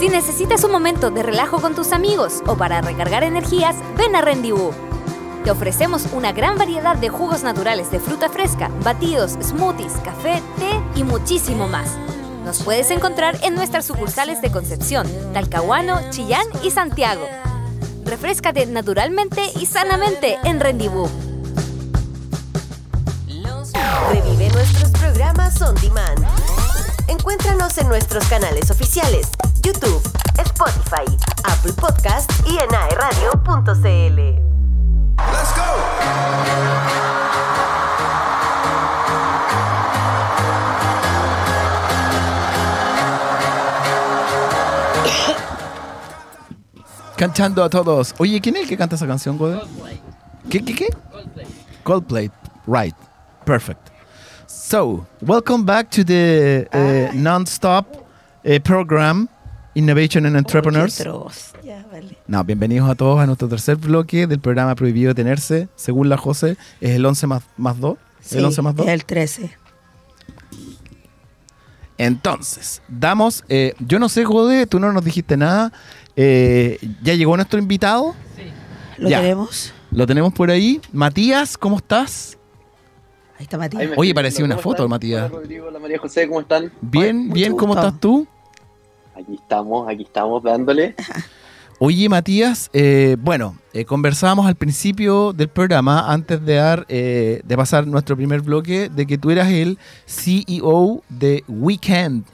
[0.00, 4.22] Si necesitas un momento de relajo con tus amigos o para recargar energías, ven a
[4.22, 4.74] Rendezvous.
[5.44, 10.98] Te ofrecemos una gran variedad de jugos naturales de fruta fresca, batidos, smoothies, café, té
[10.98, 11.90] y muchísimo más.
[12.42, 17.26] Nos puedes encontrar en nuestras sucursales de Concepción, Talcahuano, Chillán y Santiago.
[18.06, 21.10] Refrescate naturalmente y sanamente en Rendezvous.
[24.10, 26.26] Revive nuestros programas on demand.
[27.08, 29.28] Encuéntranos en nuestros canales oficiales,
[29.62, 30.02] YouTube,
[30.38, 31.04] Spotify,
[31.44, 34.42] Apple Podcast y en aeradio.cl.
[47.16, 48.14] Cantando a todos.
[48.18, 49.60] Oye, ¿quién es el que canta esa canción, Gode?
[50.50, 50.88] ¿Qué, qué, qué?
[51.82, 52.30] Coldplay.
[52.66, 52.94] Right.
[53.46, 53.90] Perfect.
[54.48, 57.86] So, welcome back to the uh, non-stop
[58.44, 59.28] uh, program
[59.76, 60.98] Innovation and Entrepreneurs.
[61.62, 62.16] Ya, vale.
[62.26, 65.68] No, bienvenidos a todos a nuestro tercer bloque del programa Prohibido Tenerse.
[65.76, 67.96] Según la José, es el 11 más, más 2.
[68.20, 68.86] Sí, el 11 más 2.
[68.88, 69.50] es el 13.
[71.98, 73.44] Entonces, damos.
[73.48, 75.72] eh, yo no sé, Gode, tú no nos dijiste nada.
[76.16, 78.14] Eh, ya llegó nuestro invitado.
[78.98, 79.20] ¿Lo Ya.
[79.20, 79.72] tenemos?
[79.92, 80.80] Lo tenemos por ahí.
[80.92, 82.36] Matías, ¿cómo estás?
[83.38, 83.82] Ahí está Matías.
[83.82, 84.90] Ahí Oye, parecía una ¿Cómo foto, están?
[84.90, 85.30] Matías.
[85.30, 86.72] Hola Rodrigo, hola María José, ¿cómo están?
[86.80, 87.86] Bien, bien, ¿cómo gusto.
[87.88, 88.26] estás tú?
[89.14, 90.94] Aquí estamos, aquí estamos dándole.
[91.78, 97.56] Oye, Matías, eh, bueno, eh, conversábamos al principio del programa, antes de dar, eh, de
[97.56, 102.24] pasar nuestro primer bloque, de que tú eras el CEO de Weekend,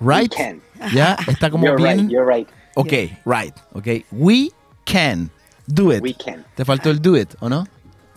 [0.00, 0.32] right?
[0.32, 0.60] We can.
[0.94, 1.98] Ya, está como you're bien.
[1.98, 2.48] right, you're right.
[2.74, 2.92] Ok,
[3.26, 3.86] right, ok.
[4.10, 4.50] We
[4.86, 5.30] can
[5.66, 6.02] do it.
[6.02, 6.42] We can.
[6.54, 7.66] Te faltó el do it, ¿o no?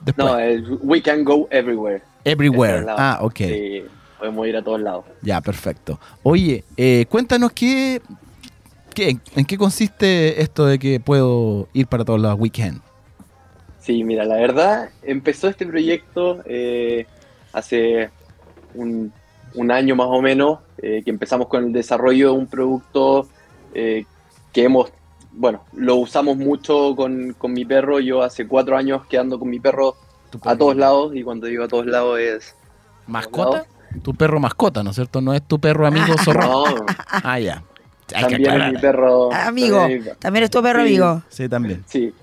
[0.05, 0.27] Después.
[0.27, 2.01] No, el we can go everywhere.
[2.23, 2.85] Everywhere.
[2.89, 3.37] Ah, ok.
[3.37, 3.83] Sí,
[4.19, 5.05] podemos ir a todos lados.
[5.21, 5.99] Ya, perfecto.
[6.23, 8.01] Oye, eh, cuéntanos qué,
[8.93, 12.81] qué- en qué consiste esto de que puedo ir para todos lados weekend.
[13.79, 17.05] Sí, mira, la verdad, empezó este proyecto eh,
[17.53, 18.09] hace
[18.73, 19.11] un,
[19.53, 23.27] un año más o menos, eh, que empezamos con el desarrollo de un producto
[23.73, 24.05] que
[24.63, 24.89] hemos,
[25.37, 27.99] bueno, lo usamos mucho con, con mi perro.
[27.99, 29.95] Yo hace cuatro años que ando con mi perro
[30.43, 32.55] a todos lados, y cuando digo a todos lados es...
[33.07, 33.65] ¿Mascota?
[34.03, 35.21] Tu perro mascota, ¿no es cierto?
[35.21, 36.41] No es tu perro amigo zorro.
[36.47, 36.63] No,
[37.23, 37.63] Ah, ya.
[38.13, 39.33] Hay también es mi perro...
[39.33, 40.87] Amigo, también es mi- también es tu perro Sí.
[40.87, 41.21] amigo.
[41.29, 41.83] Sí, también.
[41.87, 42.13] Sí.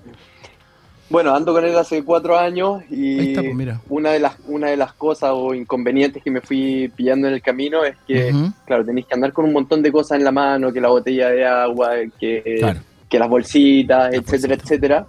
[1.09, 3.81] Bueno, ando con él hace cuatro años y Ahí está, pues, mira.
[3.89, 7.41] una de las una de las cosas o inconvenientes que me fui pillando en el
[7.41, 8.33] camino es que,
[8.65, 11.29] claro, tenéis que andar con un montón de cosas en la mano, que la botella
[11.29, 12.79] de agua, que, Claro.
[13.13, 14.71] Que las bolsitas, Las etcétera, bolsitas.
[14.71, 15.07] etcétera.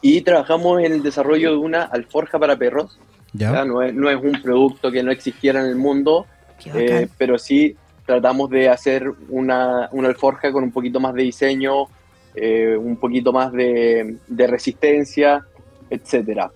[0.00, 2.98] Y trabajamos en el desarrollo de una alforja para perros.
[3.32, 3.64] Ya.
[3.64, 6.26] No, es, no es un producto que no existiera en el mundo,
[6.74, 11.84] eh, pero sí tratamos de hacer una, una alforja con un poquito más de diseño,
[12.34, 15.46] eh, un poquito más de, de resistencia,
[15.88, 16.50] etcétera.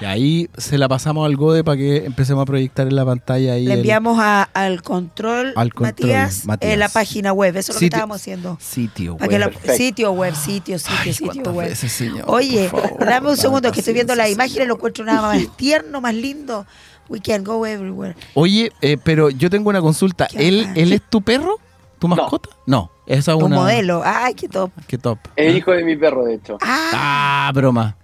[0.00, 3.52] Y ahí se la pasamos al Gode para que empecemos a proyectar en la pantalla
[3.52, 6.72] ahí Le el enviamos a- al control, Al control, Matías, Matías.
[6.72, 7.54] eh, la página web.
[7.56, 8.56] Eso es lo que estábamos haciendo.
[8.60, 9.30] sitio web.
[9.38, 11.68] la- sitio web, sitio, sitio, Ay, sitio web.
[11.68, 15.20] veces, señor, Oye, favor, dame un segundo que estoy viendo las imágenes, lo encuentro nada
[15.22, 16.66] más tierno, más lindo.
[17.10, 18.14] We can go everywhere.
[18.34, 20.28] Oye, eh, pero yo tengo una consulta.
[20.32, 20.66] ¿Él.
[20.76, 21.56] ¿Él es tu perro?
[21.98, 22.48] ¿Tu mascota?
[22.66, 23.56] No, esa es Tu una...
[23.56, 24.00] modelo.
[24.04, 24.70] Ay, qué top.
[24.86, 25.18] Qué top.
[25.36, 26.56] Es hijo de mi perro, de hecho.
[26.62, 27.96] Ah, Ah, broma.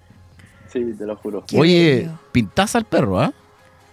[0.73, 1.45] Sí, te lo juro.
[1.47, 3.33] qué Oye, pintás al perro, ¿ah?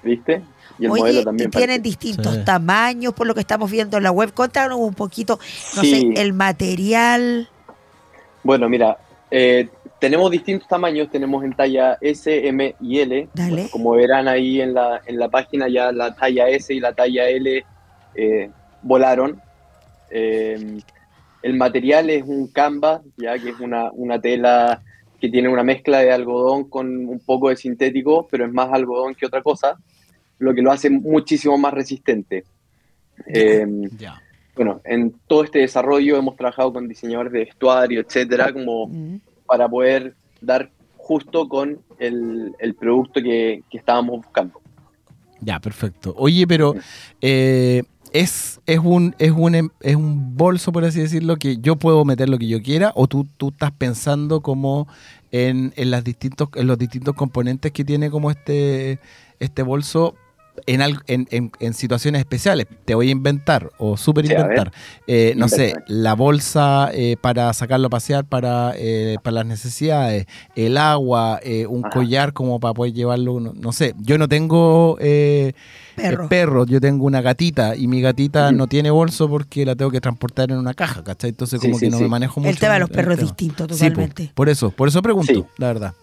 [0.03, 0.41] ¿Viste?
[0.79, 1.51] Y el Oye, modelo y también.
[1.51, 1.81] tienen parece.
[1.83, 2.41] distintos Sí.
[2.45, 4.33] tamaños por lo que estamos viendo en la web.
[4.33, 5.39] Contanos un poquito,
[5.75, 6.13] no Sí.
[6.15, 7.47] sé, el material.
[8.43, 8.97] Bueno, mira,
[9.31, 9.69] eh,
[9.99, 13.29] tenemos distintos tamaños, tenemos en talla S, M y L.
[13.33, 13.51] Dale.
[13.51, 16.93] Bueno, como verán ahí en la, en la página, ya la talla S y la
[16.93, 17.63] talla L
[18.15, 18.49] eh,
[18.81, 19.39] volaron.
[20.09, 20.79] Eh,
[21.41, 24.81] el material es un canvas, ya que es una, una tela
[25.23, 29.15] que tiene una mezcla de algodón con un poco de sintético, pero es más algodón
[29.15, 29.77] que otra cosa,
[30.37, 32.43] lo que lo hace muchísimo más resistente.
[33.27, 33.65] Eh,
[33.97, 34.21] Ya.
[34.53, 39.21] bueno, en todo este desarrollo hemos trabajado con diseñadores de vestuario, etcétera, como Mm.
[39.45, 44.59] para poder dar justo con el, el producto que, que estábamos buscando.
[45.39, 46.13] Ya, perfecto.
[46.17, 46.75] Oye, pero
[47.21, 51.75] eh, es, es, un, es, un, em- es un bolso, por así decirlo, que yo
[51.75, 54.87] puedo meter lo que yo quiera o tú, tú estás pensando como
[55.31, 58.99] en, en, las distintos, en los distintos componentes que tiene como este,
[59.39, 60.15] este bolso
[60.67, 62.67] en, al- en, en- en situaciones especiales.
[62.85, 64.71] Te voy a inventar o super Sí, inventar.
[65.07, 70.25] Eh, no sé, la bolsa eh, para sacarlo a pasear para, eh, para las necesidades,
[70.55, 71.89] el agua, eh, un Ajá.
[71.93, 73.93] collar como para poder llevarlo, no, no sé.
[73.99, 75.53] Yo no tengo eh,
[75.95, 76.25] Perro.
[76.25, 78.55] eh, perro, yo tengo una gatita y mi gatita Ujú.
[78.57, 81.31] no tiene bolso porque la tengo que transportar en una caja, ¿cachai?
[81.31, 82.03] Entonces como sí, que no sí.
[82.03, 82.49] me manejo mucho.
[82.51, 84.31] El tema de los perros es distinto totalmente.
[84.33, 85.43] por eso, por eso pregunto, Sí.
[85.57, 85.93] la verdad.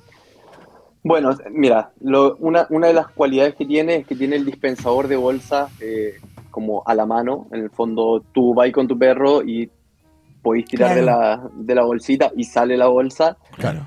[1.02, 5.08] Bueno, mira, lo- una, una de las cualidades que tiene es que tiene el dispensador
[5.08, 6.14] de bolsa eh,
[6.50, 7.46] como a la mano.
[7.52, 9.70] En el fondo, tú vas con tu perro y
[10.42, 13.36] podéis tirar de, la, de la bolsita y sale la bolsa.
[13.56, 13.86] Claro.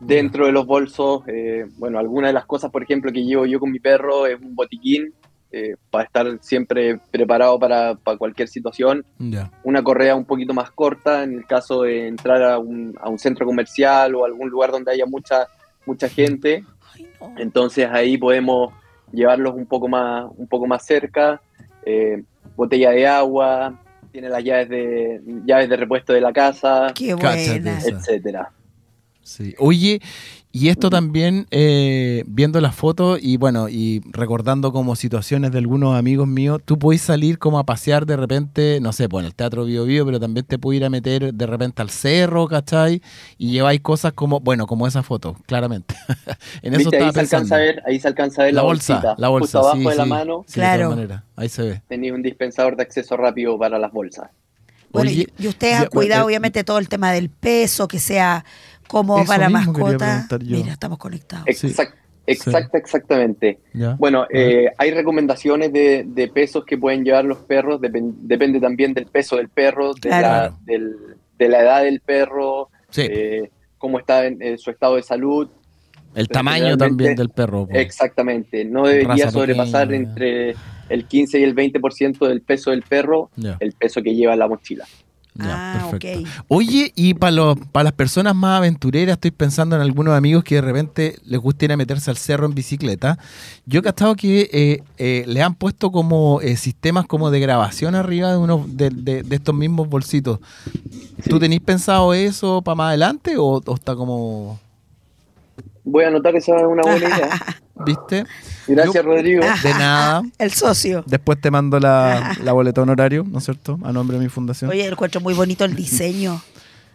[0.00, 3.60] Dentro de los bolsos, eh, bueno, algunas de las cosas, por ejemplo, que llevo yo
[3.60, 5.12] con mi perro es un botiquín
[5.52, 9.04] eh, para estar siempre preparado para, para cualquier situación.
[9.18, 9.50] Ya.
[9.64, 13.18] Una correa un poquito más corta en el caso de entrar a un, a un
[13.18, 15.46] centro comercial o algún lugar donde haya mucha,
[15.86, 16.64] mucha gente.
[17.36, 18.72] Entonces ahí podemos
[19.12, 21.40] llevarlos un poco más, un poco más cerca.
[21.84, 22.22] Eh,
[22.56, 23.80] botella de agua,
[24.12, 27.80] tiene las llaves de, llaves de repuesto de la casa, Qué buena.
[27.84, 28.52] etcétera.
[29.22, 29.54] Sí.
[29.58, 30.00] Oye,
[30.52, 35.96] y esto también, eh, viendo las fotos y bueno, y recordando como situaciones de algunos
[35.96, 39.34] amigos míos, tú puedes salir como a pasear de repente, no sé, pues en el
[39.36, 43.00] Teatro Bio Bio, pero también te puedes ir a meter de repente al cerro, ¿cachai?
[43.38, 45.94] Y lleváis cosas como, bueno, como esa foto, claramente.
[46.62, 46.98] en eso ¿Viste?
[46.98, 49.14] Ahí se, alcanza a ver, ahí se alcanza a ver la, la bolsa, bolsita.
[49.18, 50.08] la bolsa, Justo abajo sí, de la sí.
[50.08, 50.72] mano Sí, Claro.
[50.72, 51.82] de todas maneras, ahí se ve.
[51.86, 54.30] tenéis un dispensador de acceso rápido para las bolsas.
[54.92, 58.00] Bueno, Oye, y, y ustedes han cuidado eh, obviamente todo el tema del peso, que
[58.00, 58.44] sea
[58.90, 60.26] como Eso para mascota.
[60.40, 61.46] Mira, estamos conectados.
[61.46, 61.94] Exact,
[62.26, 63.58] exacta, exactamente.
[63.72, 63.94] ¿Ya?
[63.94, 68.92] Bueno, eh, hay recomendaciones de, de pesos que pueden llevar los perros, depen- depende también
[68.92, 70.26] del peso del perro, de, Claro.
[70.26, 70.96] la, del-
[71.38, 75.48] de la edad del perro, Sí, eh, cómo está en, en su estado de salud.
[76.14, 77.68] el tamaño también del perro.
[77.70, 80.08] Exactamente, no debería Raza sobrepasar pequeña.
[80.10, 80.54] entre
[80.88, 83.30] el 15 y el 20% del peso del perro,
[83.60, 84.84] el peso que lleva la mochila.
[85.34, 86.20] Ya, ah, perfecto.
[86.20, 86.44] ok.
[86.48, 90.56] Oye, y para los para las personas más aventureras, estoy pensando en algunos amigos que
[90.56, 93.18] de repente les gusta ir a meterse al cerro en bicicleta.
[93.64, 97.94] Yo he captado que eh, eh, le han puesto como eh, sistemas como de grabación
[97.94, 100.40] arriba de uno de, de- de estos mismos bolsitos.
[101.28, 104.58] ¿Tú tenéis pensado eso para más adelante o, o está como,
[105.84, 107.30] Voy a anotar que esa es una buena idea.
[107.84, 108.24] Viste?
[108.66, 109.42] Gracias, Yo- Rodrigo.
[109.62, 110.22] De nada.
[110.38, 111.02] El socio.
[111.06, 113.78] Después te mando la, la boleta honorario, ¿no es cierto?
[113.82, 114.70] A nombre de mi fundación.
[114.70, 116.40] Oye, encuentro muy bonito el diseño.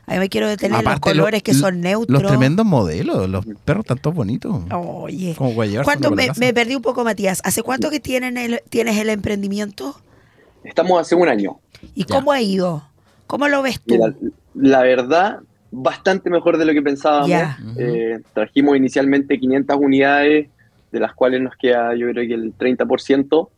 [0.07, 2.21] A mí me quiero detener en los lo- colores que son neutros.
[2.21, 4.55] Los tremendos modelos, los perros están todos bonitos.
[4.71, 5.33] Oye.
[5.35, 7.41] Como ¿Cuánto me, perdí un poco, Matías?
[7.43, 9.99] ¿Hace cuánto que tienen el, tienes el emprendimiento?
[10.63, 11.57] Estamos hace un año.
[11.95, 12.15] ¿Y Ya.
[12.15, 12.83] cómo ha ido?
[13.25, 13.97] ¿Cómo lo ves tú?
[14.53, 15.39] La verdad,
[15.71, 17.29] bastante mejor de lo que pensábamos.
[17.77, 20.49] Eh, trajimos inicialmente 500 unidades,
[20.95, 23.49] de las cuales nos queda yo creo que el 30%.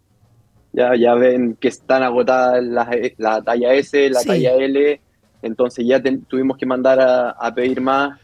[0.74, 4.28] Ya, ya ven que están agotadas la, la talla S, la Sí.
[4.28, 5.00] talla L,
[5.44, 8.20] entonces ya ten- tuvimos que mandar a, a pedir más.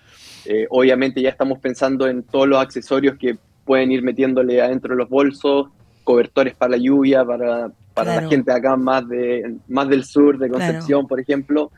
[0.45, 4.97] Eh, obviamente ya estamos pensando en todos los accesorios que pueden ir metiéndole adentro de
[4.97, 5.67] los bolsos,
[6.03, 8.21] cobertores para la lluvia, para, para Claro.
[8.23, 10.63] la gente acá más, de, más del sur, de Claro.
[10.65, 11.71] Concepción, por ejemplo.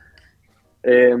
[0.82, 1.14] Eh,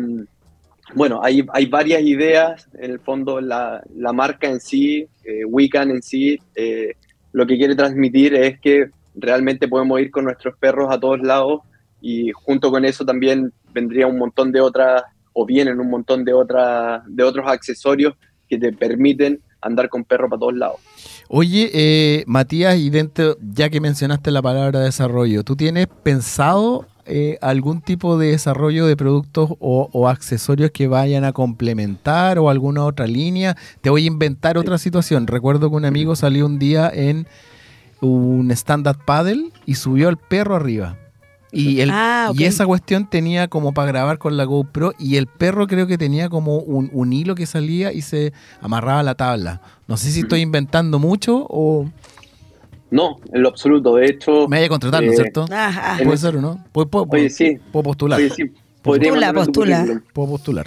[0.94, 5.90] bueno, hay, hay varias ideas, en el fondo la, la marca en sí, eh, Wiccan
[5.90, 6.94] en sí, eh,
[7.32, 11.60] lo que quiere transmitir es que realmente podemos ir con nuestros perros a todos lados
[12.00, 16.32] y junto con eso también vendría un montón de otras, o vienen un montón de,
[16.32, 18.14] otras de otros accesorios
[18.48, 20.76] que te permiten andar con perro para todos lados.
[21.28, 27.38] Oye, eh, Matías, y dentro, ya que mencionaste la palabra desarrollo, ¿tú tienes pensado eh,
[27.40, 32.84] algún tipo de desarrollo de productos o, o accesorios que vayan a complementar o alguna
[32.84, 33.56] otra línea?
[33.80, 35.26] Te voy a inventar otra situación.
[35.26, 37.26] Recuerdo que un amigo salió un día en
[38.00, 40.96] un stand-up paddle y subió al perro arriba.
[41.52, 45.26] Y, el, Ah, y esa cuestión tenía como para grabar con la GoPro y el
[45.26, 49.14] perro creo que tenía como un, un hilo que salía y se amarraba a la
[49.14, 49.62] tabla.
[49.86, 51.88] No sé si estoy inventando mucho o
[52.90, 53.96] No, en lo absoluto.
[53.96, 55.46] De hecho, me vaya a contratar, ¿no es Eh, cierto?
[55.52, 55.98] Ajá.
[55.98, 56.64] en Puede es- ser o no.
[56.72, 58.18] Puedo, puedo- oye, sí, puedo postular.
[58.20, 58.44] oye, sí,
[58.82, 60.02] Postula, postula.
[60.12, 60.66] Puedo postular.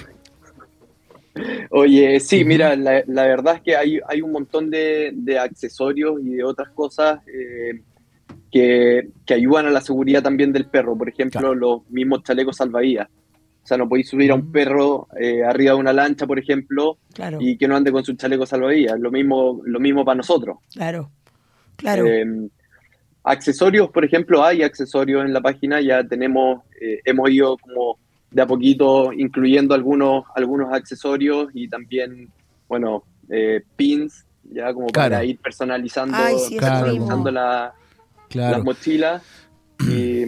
[1.72, 6.20] Oye, sí, mira, la, la verdad es que hay, hay un montón de, de accesorios
[6.22, 7.82] y de otras cosas eh,
[8.52, 10.98] que, que ayudan a la seguridad también del perro.
[10.98, 11.56] Por ejemplo, Claro.
[11.56, 13.08] los mismos chalecos salvavidas.
[13.64, 16.98] O sea, no podéis subir a un perro eh, arriba de una lancha, por ejemplo,
[17.14, 19.00] Claro, y que no ande con su chaleco salvavidas.
[19.00, 20.58] Lo mismo, lo mismo para nosotros.
[20.74, 21.12] claro,
[21.80, 22.06] claro.
[22.06, 22.26] Eh,
[23.24, 27.98] accesorios, por ejemplo, hay accesorios en la página, ya tenemos, eh, hemos ido como
[28.32, 32.30] de a poquito incluyendo algunos, algunos accesorios y también,
[32.68, 35.12] bueno, eh, pins, ya como Claro.
[35.12, 37.74] para ir personalizando, Ay, sí, eso personalizando la-
[38.30, 38.58] Claro.
[38.58, 39.24] las mochilas.
[39.90, 40.24] Y,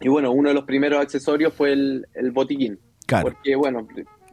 [0.00, 2.78] y bueno, uno de los primeros accesorios fue el, el botiquín.
[3.06, 3.24] Claro.
[3.30, 3.86] Porque, bueno,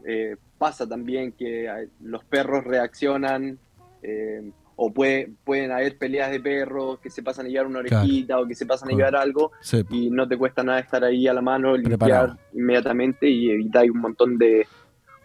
[0.06, 3.58] eh, pasa también que eh, los perros reaccionan
[4.02, 4.50] eh,
[4.82, 8.02] o puede- pueden haber peleas de perros que se pasan a llevar una Claro.
[8.04, 9.84] orejita o que se pasan a llevar algo Sí.
[9.90, 14.00] y no te cuesta nada estar ahí a la mano, limpiar inmediatamente y evitar un
[14.00, 14.66] montón de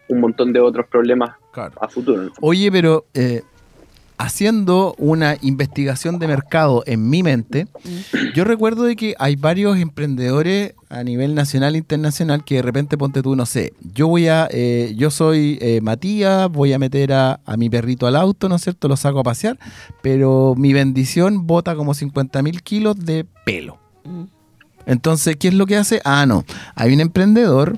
[0.09, 1.73] un montón de otros problemas Claro.
[1.81, 2.29] a futuro.
[2.41, 3.41] Oye, pero eh,
[4.17, 7.67] haciendo una investigación de mercado en mi mente,
[8.33, 12.97] yo recuerdo de que hay varios emprendedores a nivel nacional e internacional que de repente
[12.97, 17.13] ponte tú, no sé, yo voy a, eh, yo soy eh, Matías, voy a meter
[17.13, 18.87] a, a mi perrito al auto, ¿no es cierto?
[18.87, 19.59] Lo saco a pasear,
[20.01, 23.79] pero mi bendición bota como 50 mil kilos de pelo.
[24.85, 26.01] Entonces, ¿qué es lo que hace?
[26.05, 26.45] Ah, no.
[26.75, 27.77] Hay un emprendedor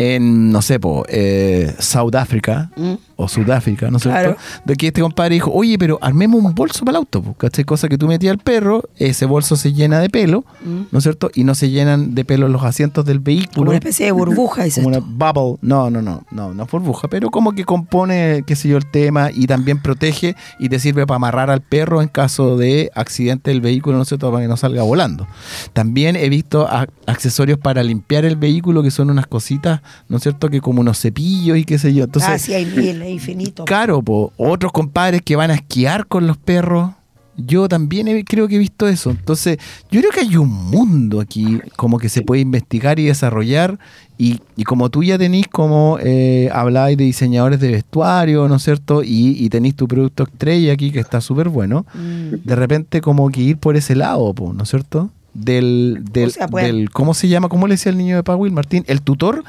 [0.00, 2.94] en, no sé, po, eh, South Africa Mm.
[3.16, 4.18] o Sudáfrica, ¿no es cierto?
[4.20, 4.36] Claro.
[4.64, 7.64] De que este compadre dijo, oye, pero armemos un bolso para el auto, po, ¿cachai?
[7.66, 10.84] Cosa que tú metías al perro, ese bolso se llena de pelo, Mm.
[10.90, 11.30] ¿no es cierto?
[11.34, 13.70] Y no se llenan de pelo los asientos del Como vehículo.
[13.72, 15.12] una especie de burbuja, dices Como una tú.
[15.14, 18.78] bubble, no, no, no, no, no es burbuja, pero como que compone, qué sé yo,
[18.78, 22.90] el tema y también protege y te sirve para amarrar al perro en caso de
[22.94, 24.30] accidente del vehículo, ¿no es cierto?
[24.30, 25.26] Para que no salga volando.
[25.74, 26.66] También he visto
[27.06, 30.48] accesorios para limpiar el vehículo que son unas cositas, ¿no es cierto?
[30.48, 32.04] Que como unos cepillos y qué sé yo.
[32.04, 33.64] Entonces, ah, sí, hay hay infinito.
[33.64, 34.32] Caro, po.
[34.36, 36.90] Otros compadres que van a esquiar con los perros.
[37.36, 39.10] Yo también he- creo que he visto eso.
[39.10, 39.56] Entonces,
[39.90, 43.78] yo creo que hay un mundo aquí como que se puede investigar y desarrollar.
[44.18, 48.62] Y, y como tú ya tenés como eh, habláis de diseñadores de vestuario, ¿no es
[48.64, 49.02] cierto?
[49.02, 51.86] Y, y tenéis tu producto estrella aquí que está súper bueno.
[51.94, 52.34] Mm.
[52.46, 55.08] De repente como que ir por ese lado, po, ¿no es cierto?
[55.34, 57.48] Del, del, O sea, pueden- del- ¿cómo se llama?
[57.48, 58.84] ¿Cómo le decía el niño de Powell, Martín?
[58.88, 59.44] El tutor,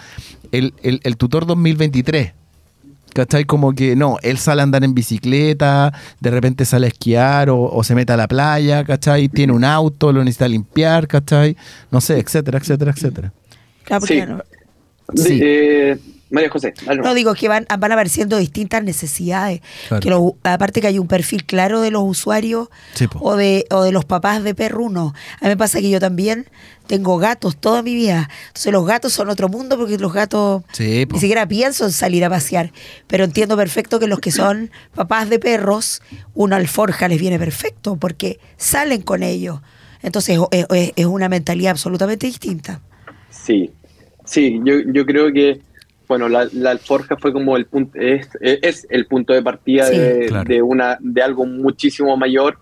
[0.52, 2.34] el, el, el tutor 2023.
[3.14, 3.44] ¿Cachai?
[3.44, 7.62] Como que no, él sale a andar en bicicleta, de repente sale a esquiar o,
[7.64, 9.28] o se mete a la playa, ¿cachai?
[9.28, 11.58] Tiene un auto, lo necesita limpiar, ¿cachai?
[11.92, 13.34] No sé, etcétera, etcétera, etcétera.
[14.08, 14.22] Sí.
[14.30, 14.42] no-
[15.14, 15.40] Sí.
[15.44, 15.98] Eh,
[16.32, 17.02] María José, dale.
[17.02, 19.62] No, digo que van, van apareciendo distintas necesidades.
[19.90, 20.36] Claro.
[20.42, 23.92] Que aparte que hay un perfil claro de los usuarios Sí, o de, o de
[23.92, 25.14] los papás de perruno.
[25.40, 26.48] A mí me pasa que yo también
[26.88, 28.30] tengo gatos toda mi vida.
[28.48, 32.24] Entonces los gatos son otro mundo porque los gatos Sí, ni siquiera pienso en salir
[32.26, 32.72] a pasear.
[33.08, 36.02] Pero entiendo perfecto que los que son papás de perros,
[36.34, 39.60] una alforja les viene perfecto porque salen con ellos.
[40.02, 42.82] Entonces es, es- es una mentalidad absolutamente distinta.
[43.30, 43.72] Sí,
[44.26, 45.62] sí, yo, yo creo que,
[46.12, 49.97] bueno, la, la alforja fue como el punto, es, es el punto de partida Sí.
[49.97, 50.49] de, Claro.
[50.49, 52.57] de una, de algo muchísimo mayor.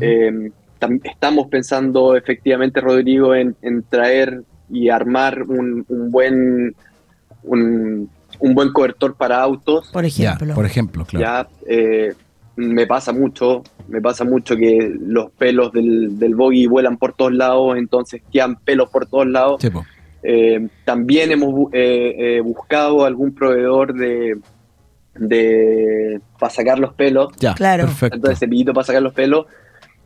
[0.00, 6.74] Eh, tam- estamos pensando efectivamente, Rodrigo, en, en traer y armar un, un buen
[7.42, 9.88] un, un buen cobertor para autos.
[9.90, 10.54] Por ya, ejemplo.
[10.54, 11.24] por ejemplo, claro.
[11.24, 12.12] Ya eh,
[12.56, 17.32] me pasa mucho, me pasa mucho que los pelos del, del boggy vuelan por todos
[17.32, 19.56] lados, entonces quedan pelos por todos lados.
[19.62, 19.86] Sí, po.
[20.22, 24.38] Eh, también hemos eh, eh, buscado algún proveedor de,
[25.14, 27.84] de para sacar los pelos, Ya, Claro.
[27.86, 28.16] perfecto.
[28.16, 29.46] entonces cepillito para sacar los pelos.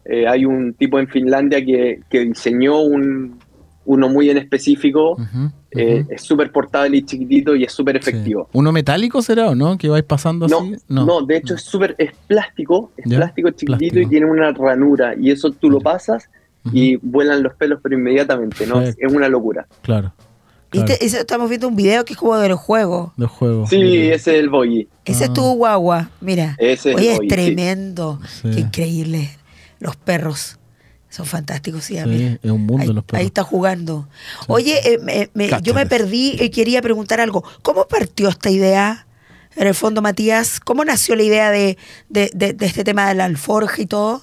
[0.04, 3.38] Eh, hay un tipo en Finlandia que, que diseñó un,
[3.86, 5.16] uno muy en específico,
[5.70, 8.10] es súper portable y chiquitito y es súper Sí.
[8.10, 8.48] efectivo.
[8.52, 9.76] ¿Uno metálico será o no?
[9.78, 10.76] ¿Que vais pasando No, así?
[10.88, 13.98] no, de hecho es súper, es plástico, es Ya, plástico chiquitito plástico.
[14.00, 16.28] y tiene una ranura y eso tú lo pasas
[16.72, 18.76] Y vuelan los pelos pero inmediatamente, ¿no?
[18.80, 19.06] Es, Perfecto.
[19.08, 19.66] es una locura.
[19.82, 20.12] Claro.
[20.72, 23.12] Y te- estamos viendo un video que es como del juego.
[23.16, 23.70] Los juegos.
[23.70, 24.88] Sí, ese es el boy.
[25.04, 25.26] Ese Ah.
[25.28, 26.56] es tu guagua, mira.
[26.58, 27.34] Ese es Oye, el es boy, sí.
[27.34, 28.20] tremendo.
[28.42, 28.50] Sí.
[28.50, 29.30] Qué increíble.
[29.78, 30.58] Los perros
[31.10, 32.38] son fantásticos, sí, Sí, mira.
[32.42, 33.20] es un mundo Ahí, los perros.
[33.20, 34.08] ahí está jugando.
[34.48, 37.44] Oye, eh, me- me- yo me perdí y quería preguntar algo.
[37.62, 39.06] ¿Cómo partió esta idea?
[39.54, 43.14] En el fondo, Matías, ¿cómo nació la idea de, de- de- de este tema de
[43.14, 44.22] la alforja y todo?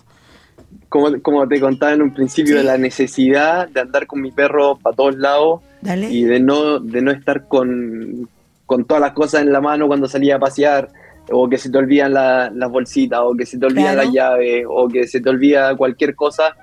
[0.89, 2.57] Como, como te contaba en un principio, Sí.
[2.59, 6.09] de la necesidad de andar con mi perro para todos lados Dale.
[6.11, 8.27] y de no, de no estar con,
[8.65, 10.89] con todas las cosas en la mano cuando salía a pasear,
[11.29, 14.03] o que se te olvidan la- las bolsitas, o que se te olvidan Claro.
[14.03, 16.55] las llaves, o que se te olvida cualquier cosa,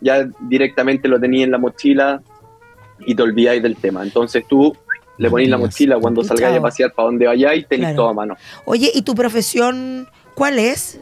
[0.00, 2.22] ya directamente lo tenías en la mochila
[3.04, 4.02] y te olvidáis del tema.
[4.02, 4.76] Entonces tú
[5.18, 7.96] le ponís la mochila cuando salgáis a pasear para donde vayáis, tenéis Claro.
[7.96, 8.36] todo a mano.
[8.64, 11.00] Oye, ¿y tu profesión cuál es?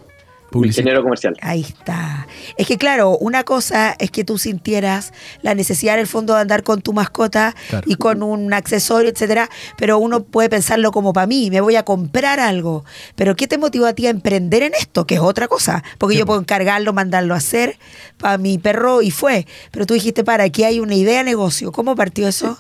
[0.51, 0.81] Publicidad.
[0.83, 1.37] Ingeniero comercial.
[1.43, 2.27] Ahí está.
[2.57, 6.41] Es que claro, una cosa es que tú sintieras la necesidad en el fondo de
[6.41, 7.85] andar con tu mascota Claro.
[7.89, 9.49] y con un accesorio, etcétera,
[9.79, 12.85] pero uno puede pensarlo como para mí, me voy a comprar algo.
[13.15, 15.07] Pero ¿qué te motivó a ti a emprender en esto?
[15.07, 15.85] Que es otra cosa.
[15.99, 17.79] Porque yo puedo encargarlo, mandarlo a hacer
[18.19, 19.47] para mi perro y fue.
[19.71, 21.71] Pero tú dijiste, para, aquí hay una idea de negocio.
[21.71, 22.59] ¿Cómo partió eso?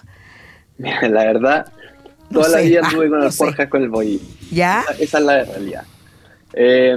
[0.78, 1.66] Mira, la verdad,
[2.30, 2.64] No toda la sé.
[2.68, 4.20] vida Ah, anduve con no alforjas con el boy.
[4.52, 4.84] ¿Ya?
[4.92, 5.82] Esa, esa es la realidad.
[6.52, 6.96] Eh,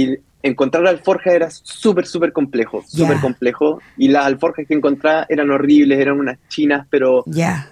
[0.00, 3.80] y encontrar alforjas era súper, súper complejo, súper complejo.
[3.96, 7.22] Y las alforjas que encontraba eran horribles, eran unas chinas, pero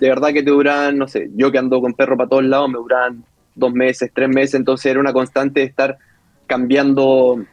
[0.01, 2.69] de verdad que te duraban, no sé, yo que ando con perro para todos lados,
[2.71, 5.99] me duraban dos meses, tres meses, entonces era una constante de estar
[6.47, 7.45] cambiando,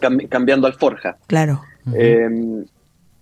[0.00, 1.16] cam- cambiando alforja.
[1.26, 1.62] Claro.
[1.94, 2.28] Eh,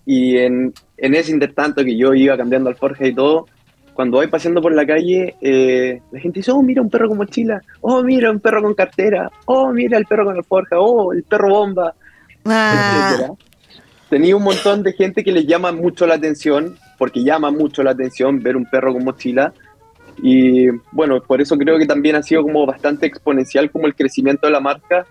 [0.05, 3.47] y en, en ese intertanto que yo iba cambiando alforja y todo,
[3.99, 7.17] cuando voy paseando por la calle, eh, la gente dice, oh, mira un perro con
[7.17, 11.23] mochila, oh, mira un perro con cartera, oh, mira el perro con alforja, oh, el
[11.23, 11.93] perro bomba,
[12.45, 13.33] Ah, etcétera.
[14.09, 17.91] Tenía un montón de gente que les llama mucho la atención, porque llama mucho la
[17.91, 19.51] atención ver un perro con mochila.
[20.23, 24.47] Y bueno, por eso creo que también ha sido como bastante exponencial como el crecimiento
[24.47, 25.05] de la marca,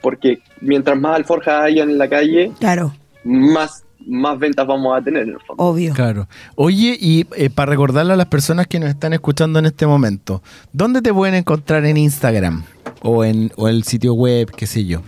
[0.00, 5.22] porque mientras más alforjas hayan en la calle, claro, más, más ventas vamos a tener
[5.24, 5.62] en el fondo.
[5.62, 5.92] obvio.
[5.94, 6.28] Claro.
[6.56, 10.42] Oye, y eh, para recordarle a las personas que nos están escuchando en este momento,
[10.72, 12.64] ¿dónde te pueden encontrar en Instagram?
[13.02, 15.02] O en o el sitio web, qué sé yo.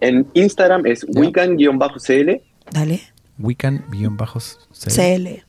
[0.00, 1.20] En Instagram es Ya.
[1.20, 2.40] wican-cl
[2.70, 3.00] Dale.
[3.38, 4.58] Wican-CL.
[4.72, 5.42] CL.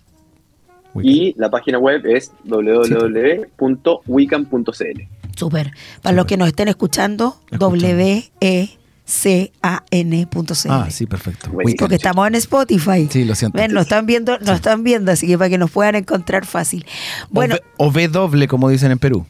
[1.04, 5.02] y la página web es www.wican.cl.
[5.36, 5.72] Súper.
[6.02, 7.36] Para los que nos estén escuchando,
[8.42, 8.70] E
[9.10, 10.70] W-E-C-A-N.cl.
[10.70, 11.52] Ah, sí, perfecto.
[11.78, 13.08] Porque estamos en Spotify.
[13.10, 13.58] Sí, lo siento.
[13.58, 16.86] Ven, nos están viendo, nos están viendo, así que para que nos puedan encontrar fácil.
[17.30, 19.26] Bueno, o, v- o W, como dicen en Perú.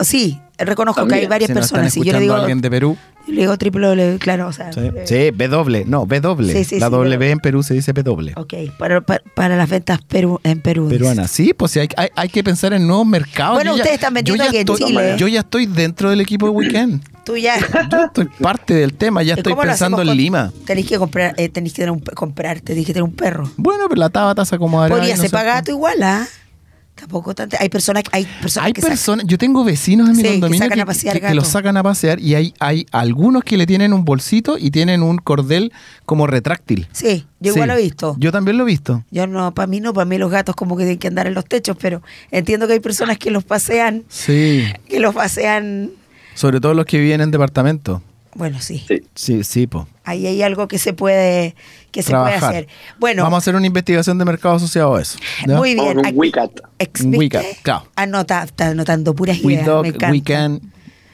[0.00, 1.92] sí, reconozco que hay varias si personas.
[1.92, 2.96] Si yo le digo, alguien de Perú,
[3.26, 4.72] le digo triple W, claro, o sea.
[4.72, 6.52] sí, eh, sí, W, no, W.
[6.52, 8.32] Sí, sí, la W pero- en Perú se dice W.
[8.36, 10.84] Ok, para, para, para las ventas Perú, en Perú.
[10.88, 10.98] dice.
[10.98, 13.54] Peruana, sí, pues sí, hay, hay, hay que pensar en nuevos mercados.
[13.56, 15.14] Bueno, Yo ya- ustedes están vendiendo aquí en Chile.
[15.18, 17.02] Yo ya estoy dentro del equipo de Weekend.
[17.28, 17.58] Tú ya.
[17.90, 20.50] Yo estoy parte del tema, ya ¿Y estoy pensando en con- Lima.
[20.64, 23.50] Tenéis que comprar, eh, tenéis que tener un, comprar, tenéis que tener un perro.
[23.58, 24.94] Bueno, pero la tabata se acomodará.
[24.94, 26.26] Podría no ser pagato igual, ¿ah?
[26.98, 27.56] Tampoco tanto.
[27.60, 30.30] Hay personas, hay personas Hay que sacan- personas, yo tengo vecinos en mi Sí, que
[30.34, 33.44] condominio sacan que, a pasear que- que los sacan a pasear y hay, hay algunos
[33.44, 35.72] que le tienen un bolsito y tienen un cordel
[36.04, 36.88] como retráctil.
[36.92, 38.16] Sí, yo Sí, igual lo he visto.
[38.18, 39.04] Yo también lo he visto.
[39.12, 41.34] Yo no, para mí no, para mí los gatos como que tienen que andar en
[41.34, 45.90] los techos, pero entiendo que hay personas que los pasean, Sí, que los pasean,
[46.34, 48.02] sobre todo los que viven en departamento.
[48.34, 48.84] bueno, sí.
[48.88, 49.02] Sí.
[49.14, 49.86] Sí, sí, po.
[50.08, 51.54] Ahí hay algo que se puede,
[51.90, 52.68] que se puede hacer.
[52.98, 55.18] Bueno, Vamos a hacer una investigación de mercado asociado a eso.
[55.46, 55.56] ¿ya?
[55.56, 56.04] muy bien.
[56.04, 56.50] aquí- Wicat.
[56.60, 57.16] Un ¿viste?
[57.18, 57.88] Wicat, claro.
[57.96, 59.66] Anota, está anotando puras We ideas.
[59.66, 60.10] dog, me encanta.
[60.12, 60.60] we can,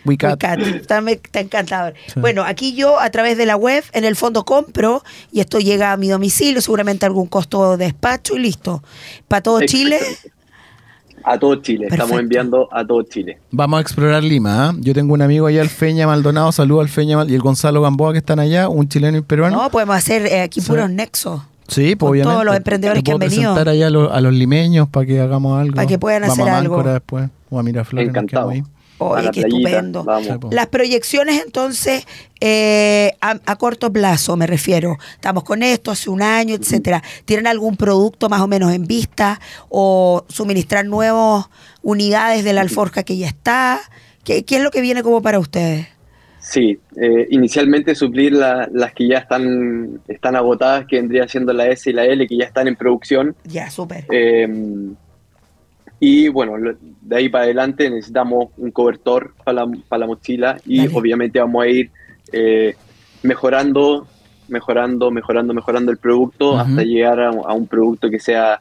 [0.05, 0.33] we cat.
[0.33, 1.95] Wicat, Está, me- está encantador.
[2.13, 2.21] Sí.
[2.21, 5.93] Bueno, aquí yo a través de la web, en el fondo compro y esto llega
[5.93, 8.83] a mi domicilio, seguramente algún costo de despacho y listo.
[9.29, 9.99] Para todo Chile,
[11.27, 12.05] A todo Chile, Perfecto.
[12.05, 13.39] estamos enviando a todo Chile.
[13.51, 14.69] Vamos a explorar Lima.
[14.69, 14.75] ¿ah?
[14.79, 16.53] Yo tengo un amigo allá, el Feña Maldonado.
[16.53, 19.27] Saludo al Feña Mal- y el Gonzalo Gamboa que están allá, un chileno y un
[19.27, 19.57] peruano.
[19.63, 20.69] no, podemos hacer eh, aquí Sí.
[20.69, 21.41] puros nexos.
[21.67, 22.33] Sí, pues obviamente.
[22.35, 23.41] todos los emprendedores que han venido.
[23.55, 25.75] presentar allá a los, a los limeños para que hagamos algo.
[25.77, 26.83] Para que puedan Vamos hacer a algo.
[26.83, 27.31] Después.
[27.49, 28.09] O a Miraflores.
[28.11, 28.53] Encantado.
[28.99, 30.05] Oye, qué playita, estupendo.
[30.05, 30.39] Vamos.
[30.39, 30.51] Po.
[30.53, 32.07] Las proyecciones entonces
[32.41, 34.99] eh, a, a corto plazo me refiero.
[35.15, 37.03] Estamos con esto hace un año, etcétera.
[37.25, 41.47] ¿Tienen algún producto más o menos en vista o suministrar nuevas
[41.83, 43.81] unidades de la alforja que ya está?
[44.25, 45.87] ¿Qué, qué es lo que viene como para ustedes?
[46.39, 51.67] Sí, eh, inicialmente suplir la- las que ya están, están agotadas, que vendría siendo la
[51.69, 53.35] S y la L, que ya están en producción.
[53.45, 54.05] Ya, súper.
[54.13, 54.47] Eh,
[56.07, 56.55] y bueno,
[57.01, 60.91] de ahí para adelante necesitamos un cobertor para la, para la mochila y Dale.
[60.99, 61.91] obviamente vamos a ir
[62.33, 62.75] eh,
[63.23, 64.07] mejorando,
[64.49, 68.61] mejorando, mejorando, mejorando el producto hasta llegar a, a un producto que sea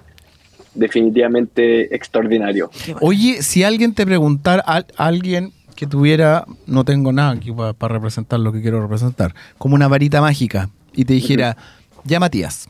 [0.76, 2.70] definitivamente extraordinario.
[3.02, 8.40] Oye, si alguien te preguntara, al- alguien que tuviera, no tengo nada aquí para representar
[8.40, 11.58] lo que quiero representar, como una varita mágica, y te dijera,
[12.04, 12.70] ya Matías,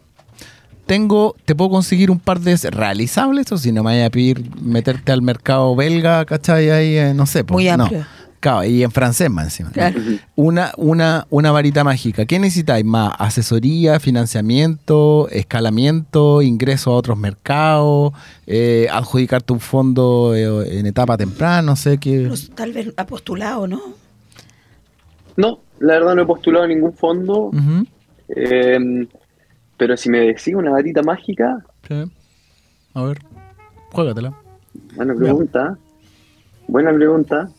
[0.86, 4.44] tengo, te puedo conseguir un par de realizables, o si no me vaya a pedir
[4.62, 6.70] meterte al mercado belga, ¿cachai?
[6.70, 7.84] Ahí, eh, no sé, pues, Muy no.
[7.86, 8.06] amplio.
[8.40, 9.72] Claro, y en francés más encima.
[9.72, 10.02] Claro.
[10.36, 12.26] Una, una, una varita mágica.
[12.26, 13.14] ¿Qué necesitáis más?
[13.18, 18.12] ¿Asesoría, financiamiento, escalamiento, ingreso a otros mercados,
[18.46, 21.62] eh, adjudicarte un fondo eh, en etapa temprana?
[21.62, 22.24] No sé qué.
[22.30, 23.82] Pero Tal vez ha postulado, ¿no?
[25.38, 27.50] No, la verdad no he postulado ningún fondo,
[28.28, 29.08] eh,
[29.84, 32.10] pero si me decís una varita mágica, sí.
[32.94, 33.20] A ver,
[33.92, 34.34] juégatela.
[34.96, 35.78] buena pregunta.
[36.70, 37.50] Buena pregunta.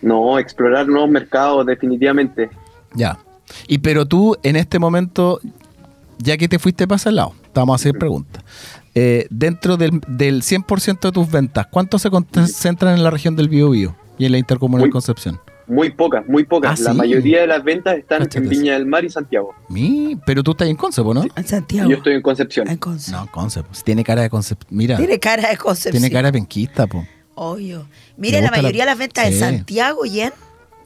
[0.00, 2.50] No, explorar nuevos mercados definitivamente.
[2.94, 3.18] Ya.
[3.66, 5.40] Y pero tú, en este momento,
[6.18, 8.44] ya que te fuiste para ese lado, te vamos a hacer preguntas.
[8.94, 13.48] Eh, dentro del, del 100% de tus ventas, ¿cuánto se concentran en la región del
[13.48, 15.40] Biobío y en la intercomunal Concepción?
[15.68, 16.78] Muy pocas, muy pocas.
[16.80, 16.96] Ah, la sí.
[16.96, 19.52] mayoría de las ventas están en Viña del Mar y Santiago.
[19.68, 21.24] Mi, pero tú estás en Concepo, ¿no?
[21.34, 21.90] En Santiago.
[21.90, 22.68] Yo estoy en Concepción.
[22.68, 23.68] En Conce- No, Concepo.
[23.84, 24.64] Tiene cara de Concepo.
[24.70, 25.92] Mira, Tiene cara de Concepción.
[26.00, 27.04] tiene cara de penquista, po.
[27.34, 27.86] Obvio.
[28.16, 29.38] Mira, la mayoría de las ventas en Sí.
[29.40, 30.32] Santiago y en.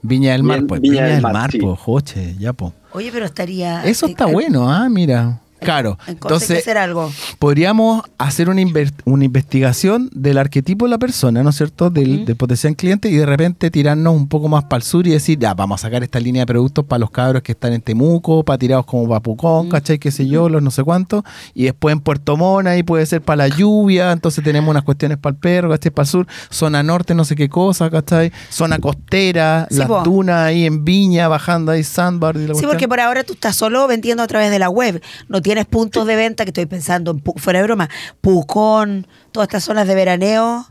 [0.02, 0.80] Viña del Mar, pues.
[0.80, 1.58] Viña Viña, del Mar, Mar, sí.
[1.58, 2.72] po, joche, ya, po.
[2.92, 3.84] Oye, pero estaría.
[3.84, 5.40] Eso está eh, bueno, ah, mira.
[5.60, 5.98] Claro.
[6.06, 7.10] Entonces, hacer algo.
[7.38, 8.62] podríamos hacer una,
[9.04, 11.90] una investigación del arquetipo de la persona, ¿no es cierto?
[11.90, 15.10] Del, del potencial cliente y de repente tirarnos un poco más para el sur y
[15.10, 17.80] decir, ya, vamos a sacar esta línea de productos para los cabros que están en
[17.82, 19.98] Temuco, para tirados como para Pucón, ¿cachai?
[19.98, 21.22] Qué sé yo, los no sé cuántos.
[21.54, 25.18] Y después en Puerto Mona y puede ser para la lluvia, entonces tenemos unas cuestiones
[25.18, 25.90] para el perro, ¿cachai?
[25.90, 28.32] Para el sur, zona norte, no sé qué cosa, ¿cachai?
[28.50, 30.02] Zona costera, Sí, las po.
[30.02, 32.70] dunas ahí en Viña, bajando ahí Sandbar y la Sí, cuestión.
[32.70, 35.02] porque por ahora tú estás solo vendiendo a través de la web.
[35.28, 37.88] No tienes puntos de venta, que estoy pensando, en Pu- fuera de broma,
[38.20, 40.66] Pucón, todas estas zonas de veraneo.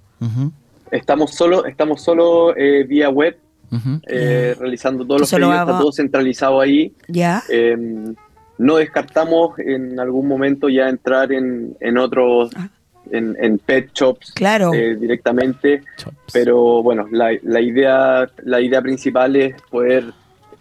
[0.92, 3.38] Estamos solo, estamos solo eh, vía web,
[4.08, 6.94] eh, realizando todos los lo pedidos, está todo centralizado ahí.
[7.08, 7.44] ¿Ya?
[7.50, 7.78] Eh,
[8.58, 12.70] no descartamos en algún momento ya entrar en, en otros, Ah.
[13.12, 14.74] en, en pet shops Claro.
[14.74, 15.84] eh, directamente,
[16.34, 20.06] pero bueno, la, la idea, la idea principal es poder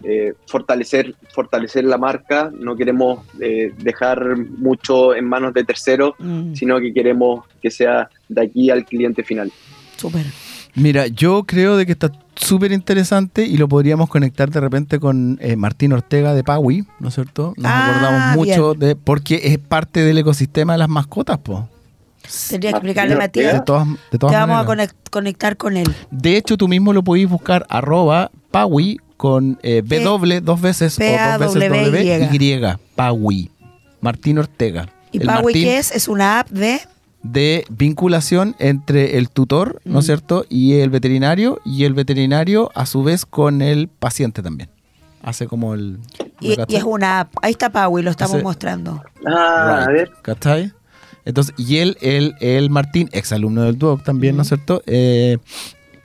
[0.03, 2.51] eh, fortalecer, fortalecer la marca.
[2.57, 8.09] No queremos eh, dejar mucho en manos de terceros, Mm, sino que queremos que sea
[8.27, 9.51] de aquí al cliente final.
[9.97, 10.25] Súper.
[10.75, 15.37] Mira, yo creo de que está súper interesante y lo podríamos conectar de repente con
[15.41, 17.53] eh, Martín Ortega de Paui, ¿no es cierto?
[17.57, 18.79] Nos Ah, acordamos mucho bien.
[18.89, 21.67] de porque es parte del ecosistema de las mascotas, po.
[22.49, 23.53] Tendría que explicarle, Matías.
[23.53, 24.95] De todas, de Te vamos a maneras.
[25.09, 25.87] conectar con él.
[26.11, 31.03] De hecho, tú mismo lo podéis buscar arroba Paui con eh, W dos veces o
[31.39, 31.69] dos veces.
[31.69, 32.61] W, Y,
[32.95, 33.51] Paui.
[33.99, 34.87] Martín Ortega.
[35.11, 35.91] ¿Y Martín qué es?
[35.91, 36.79] Es una app de...
[37.21, 40.07] de vinculación entre el tutor, ¿no es Mm.
[40.07, 40.45] cierto?
[40.47, 44.69] Y el veterinario, y el veterinario a su vez con el paciente también.
[45.21, 45.99] Hace como el...
[46.39, 47.33] Y, y es una app.
[47.41, 49.03] Ahí está Paui, lo estamos mostrando.
[49.27, 50.11] Ah, a Right, ver.
[50.21, 50.71] ¿Cachai?
[51.25, 54.81] Entonces, y él, él, él, Martín, ex alumno del DUOC también, ¿no es cierto?
[54.87, 55.39] Eh,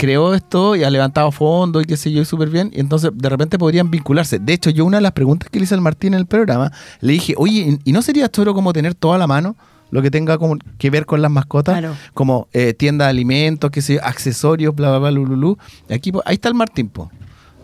[0.05, 2.71] creó esto y ha levantado fondos y qué sé yo, y súper bien.
[2.75, 4.39] Y entonces, de repente podrían vincularse.
[4.39, 6.71] De hecho, yo una de las preguntas que le hice al Martín en el programa,
[7.01, 9.57] le dije, oye, ¿y no sería choro como tener toda la mano?
[9.91, 11.95] Lo que tenga como que ver con las mascotas, Claro.
[12.15, 15.57] como eh, tienda de alimentos, qué sé yo, accesorios, bla, bla, bla, lululú.
[15.89, 17.11] Aquí, po, ahí está el Martín, po.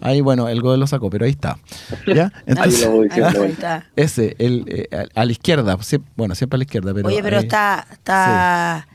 [0.02, 1.58] Ahí, bueno, el Godel lo sacó, pero ahí está.
[2.06, 2.32] ¿Ya?
[2.46, 3.44] Entonces, Ahí diciendo.
[3.44, 3.84] está.
[3.96, 5.76] ese, el, eh, a, a la izquierda,
[6.16, 7.08] bueno, siempre a la izquierda, pero.
[7.08, 8.86] Oye, pero ahí- está, está,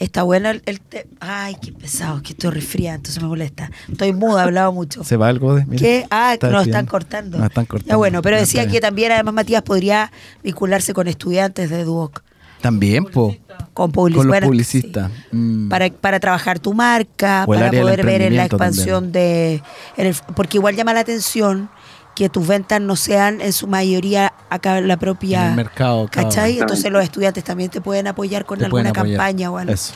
[0.00, 3.70] está bueno el, el te- Ay, qué pesado, que estoy resfriada, entonces me molesta.
[3.88, 5.04] Estoy muda, he hablado mucho.
[5.04, 5.64] Se va algo de.
[5.66, 6.06] mira, ¿Qué?
[6.10, 7.38] Ah, está nos están cortando.
[7.38, 7.88] Nos están cortando.
[7.92, 10.10] Ya bueno, pero decía que también además Matías podría
[10.42, 12.22] vincularse con estudiantes de Duoc,
[12.60, 13.36] También, po.
[13.72, 15.10] con, public- Con los bueno, publicistas.
[15.30, 15.36] sí.
[15.36, 15.68] Mm.
[15.68, 19.62] Para, para trabajar tu marca, para poder ver en la expansión de...
[19.96, 21.70] en el- porque igual llama la atención
[22.14, 25.44] que tus ventas no sean en su mayoría acá en la propia...
[25.44, 26.08] En el mercado.
[26.10, 26.58] ¿Cachai?
[26.58, 29.16] Entonces los estudiantes también te pueden apoyar con Te alguna apoyar.
[29.16, 29.72] campaña o algo.
[29.72, 29.94] Eso.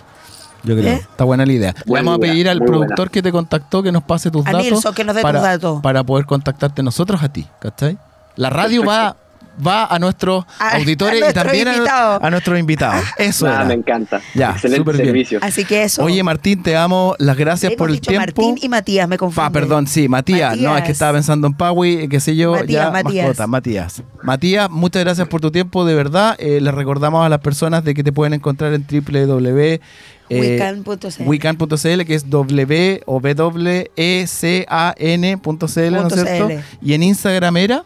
[0.62, 0.94] Yo creo.
[0.94, 0.96] ¿Eh?
[0.96, 1.74] Está buena la idea.
[1.84, 3.12] Le vamos a idea, pedir al productor buena.
[3.12, 4.84] que te contactó que nos pase tus A datos.
[4.94, 5.82] Que nos dé tus para, datos.
[5.82, 7.98] Para poder contactarte nosotros a ti, ¿cachai?
[8.36, 9.16] La radio va
[9.64, 12.22] va a nuestros A- auditores a y también a, nuestros invitados.
[12.24, 13.04] a nuestros invitados.
[13.18, 13.64] Eso Nada, era.
[13.66, 14.20] me encanta.
[14.34, 15.04] Ya, Excelente bien.
[15.06, 15.38] servicio.
[15.42, 16.02] Así que eso.
[16.04, 18.42] Oye, Martín, te damos las gracias por el dicho tiempo.
[18.42, 19.46] Martín y Matías, me confundo.
[19.46, 20.56] Ah, perdón, sí, Matías.
[20.58, 23.26] No, es que estaba pensando en Paui, qué sé yo, Matías, ya, Matías.
[23.26, 24.02] mascota, Matías.
[24.22, 26.36] Matías, muchas gracias por tu tiempo, de verdad.
[26.38, 29.58] Eh, les recordamos a las personas de que te pueden encontrar en www.
[29.60, 29.80] eh,
[30.30, 31.22] Wican.cl.
[31.26, 36.48] Wican.cl, que es W o W E C A N.cl, ¿no es cierto?
[36.80, 37.84] Y en Instagram era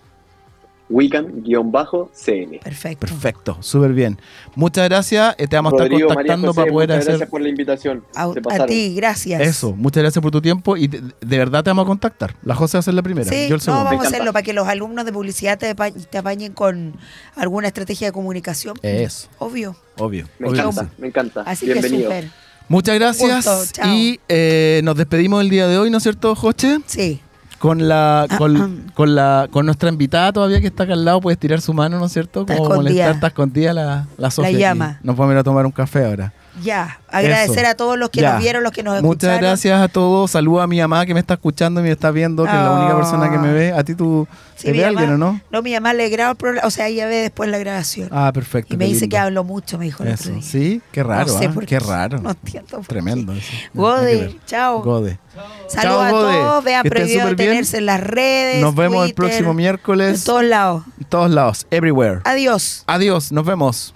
[0.89, 2.61] Weekend-CN.
[2.63, 3.07] Perfecto.
[3.07, 4.19] perfecto, súper bien.
[4.55, 7.41] Muchas gracias, eh, te vamos a estar contactando José, para poder muchas hacer gracias por
[7.41, 8.05] la invitación.
[8.15, 9.41] A, ti, gracias.
[9.41, 9.75] eso.
[9.77, 12.35] Muchas gracias por tu tiempo y de, de verdad te vamos a contactar.
[12.43, 13.85] La José va a ser la primera, Sí, yo el no, segundo.
[13.85, 16.97] vamos a hacerlo para que los alumnos de publicidad te, te apañen con
[17.37, 18.77] alguna estrategia de comunicación.
[18.83, 19.77] Eso, Obvio.
[19.99, 20.27] obvio.
[20.39, 21.43] Me obvio que encanta, me encanta.
[21.43, 22.05] Así que Bienvenido.
[22.11, 22.29] súper.
[22.71, 23.89] Muchas gracias Gusto, chao.
[23.95, 26.79] y eh, nos despedimos el día de hoy, ¿no es cierto, Joche?
[26.87, 27.21] Sí.
[27.59, 31.35] Con la con, con la con nuestra invitada todavía que está acá al lado, puede
[31.35, 32.47] estirar su mano, ¿no es cierto?
[32.47, 34.59] Como molestar, está escondida la, la Sofía aquí.
[34.59, 35.01] llama.
[35.03, 36.33] Nos vamos a ir a tomar un café ahora.
[36.63, 37.01] Ya.
[37.11, 37.69] Agradecer Eso.
[37.71, 38.33] a todos los que Ya.
[38.35, 39.41] nos vieron, los que nos Muchas escucharon.
[39.41, 40.31] gracias a todos.
[40.31, 42.71] Saludos a mi mamá que me está escuchando y me está viendo, que es la
[42.73, 42.97] única Ah.
[42.97, 43.73] persona que me ve.
[43.73, 45.41] ¿A ti tú Sí, te ve mamá- alguien o no?
[45.51, 48.09] No, mi mamá le graba el o sea, ella ve después la grabación.
[48.13, 48.75] Ah, perfecto.
[48.75, 49.15] y me dice lindo.
[49.15, 50.43] que hablo mucho, me dijo el Eso, día.
[50.43, 51.51] sí, qué raro, No sé ¿ah?
[51.53, 51.81] por qué qué.
[51.81, 52.19] raro.
[52.21, 52.87] No entiendo por.
[52.87, 53.33] Tremendo.
[53.33, 53.53] eso.
[53.75, 54.83] Gode, chao.
[54.83, 55.19] Gode.
[55.69, 57.51] Saludos a todos, vean prohibido súper bien.
[57.51, 58.61] tenerse en las redes.
[58.61, 60.25] Nos vemos el próximo En miércoles.
[60.25, 60.83] todos lados.
[60.99, 62.21] En todos lados, everywhere.
[62.25, 62.83] Adiós.
[62.87, 63.95] Adiós, nos vemos.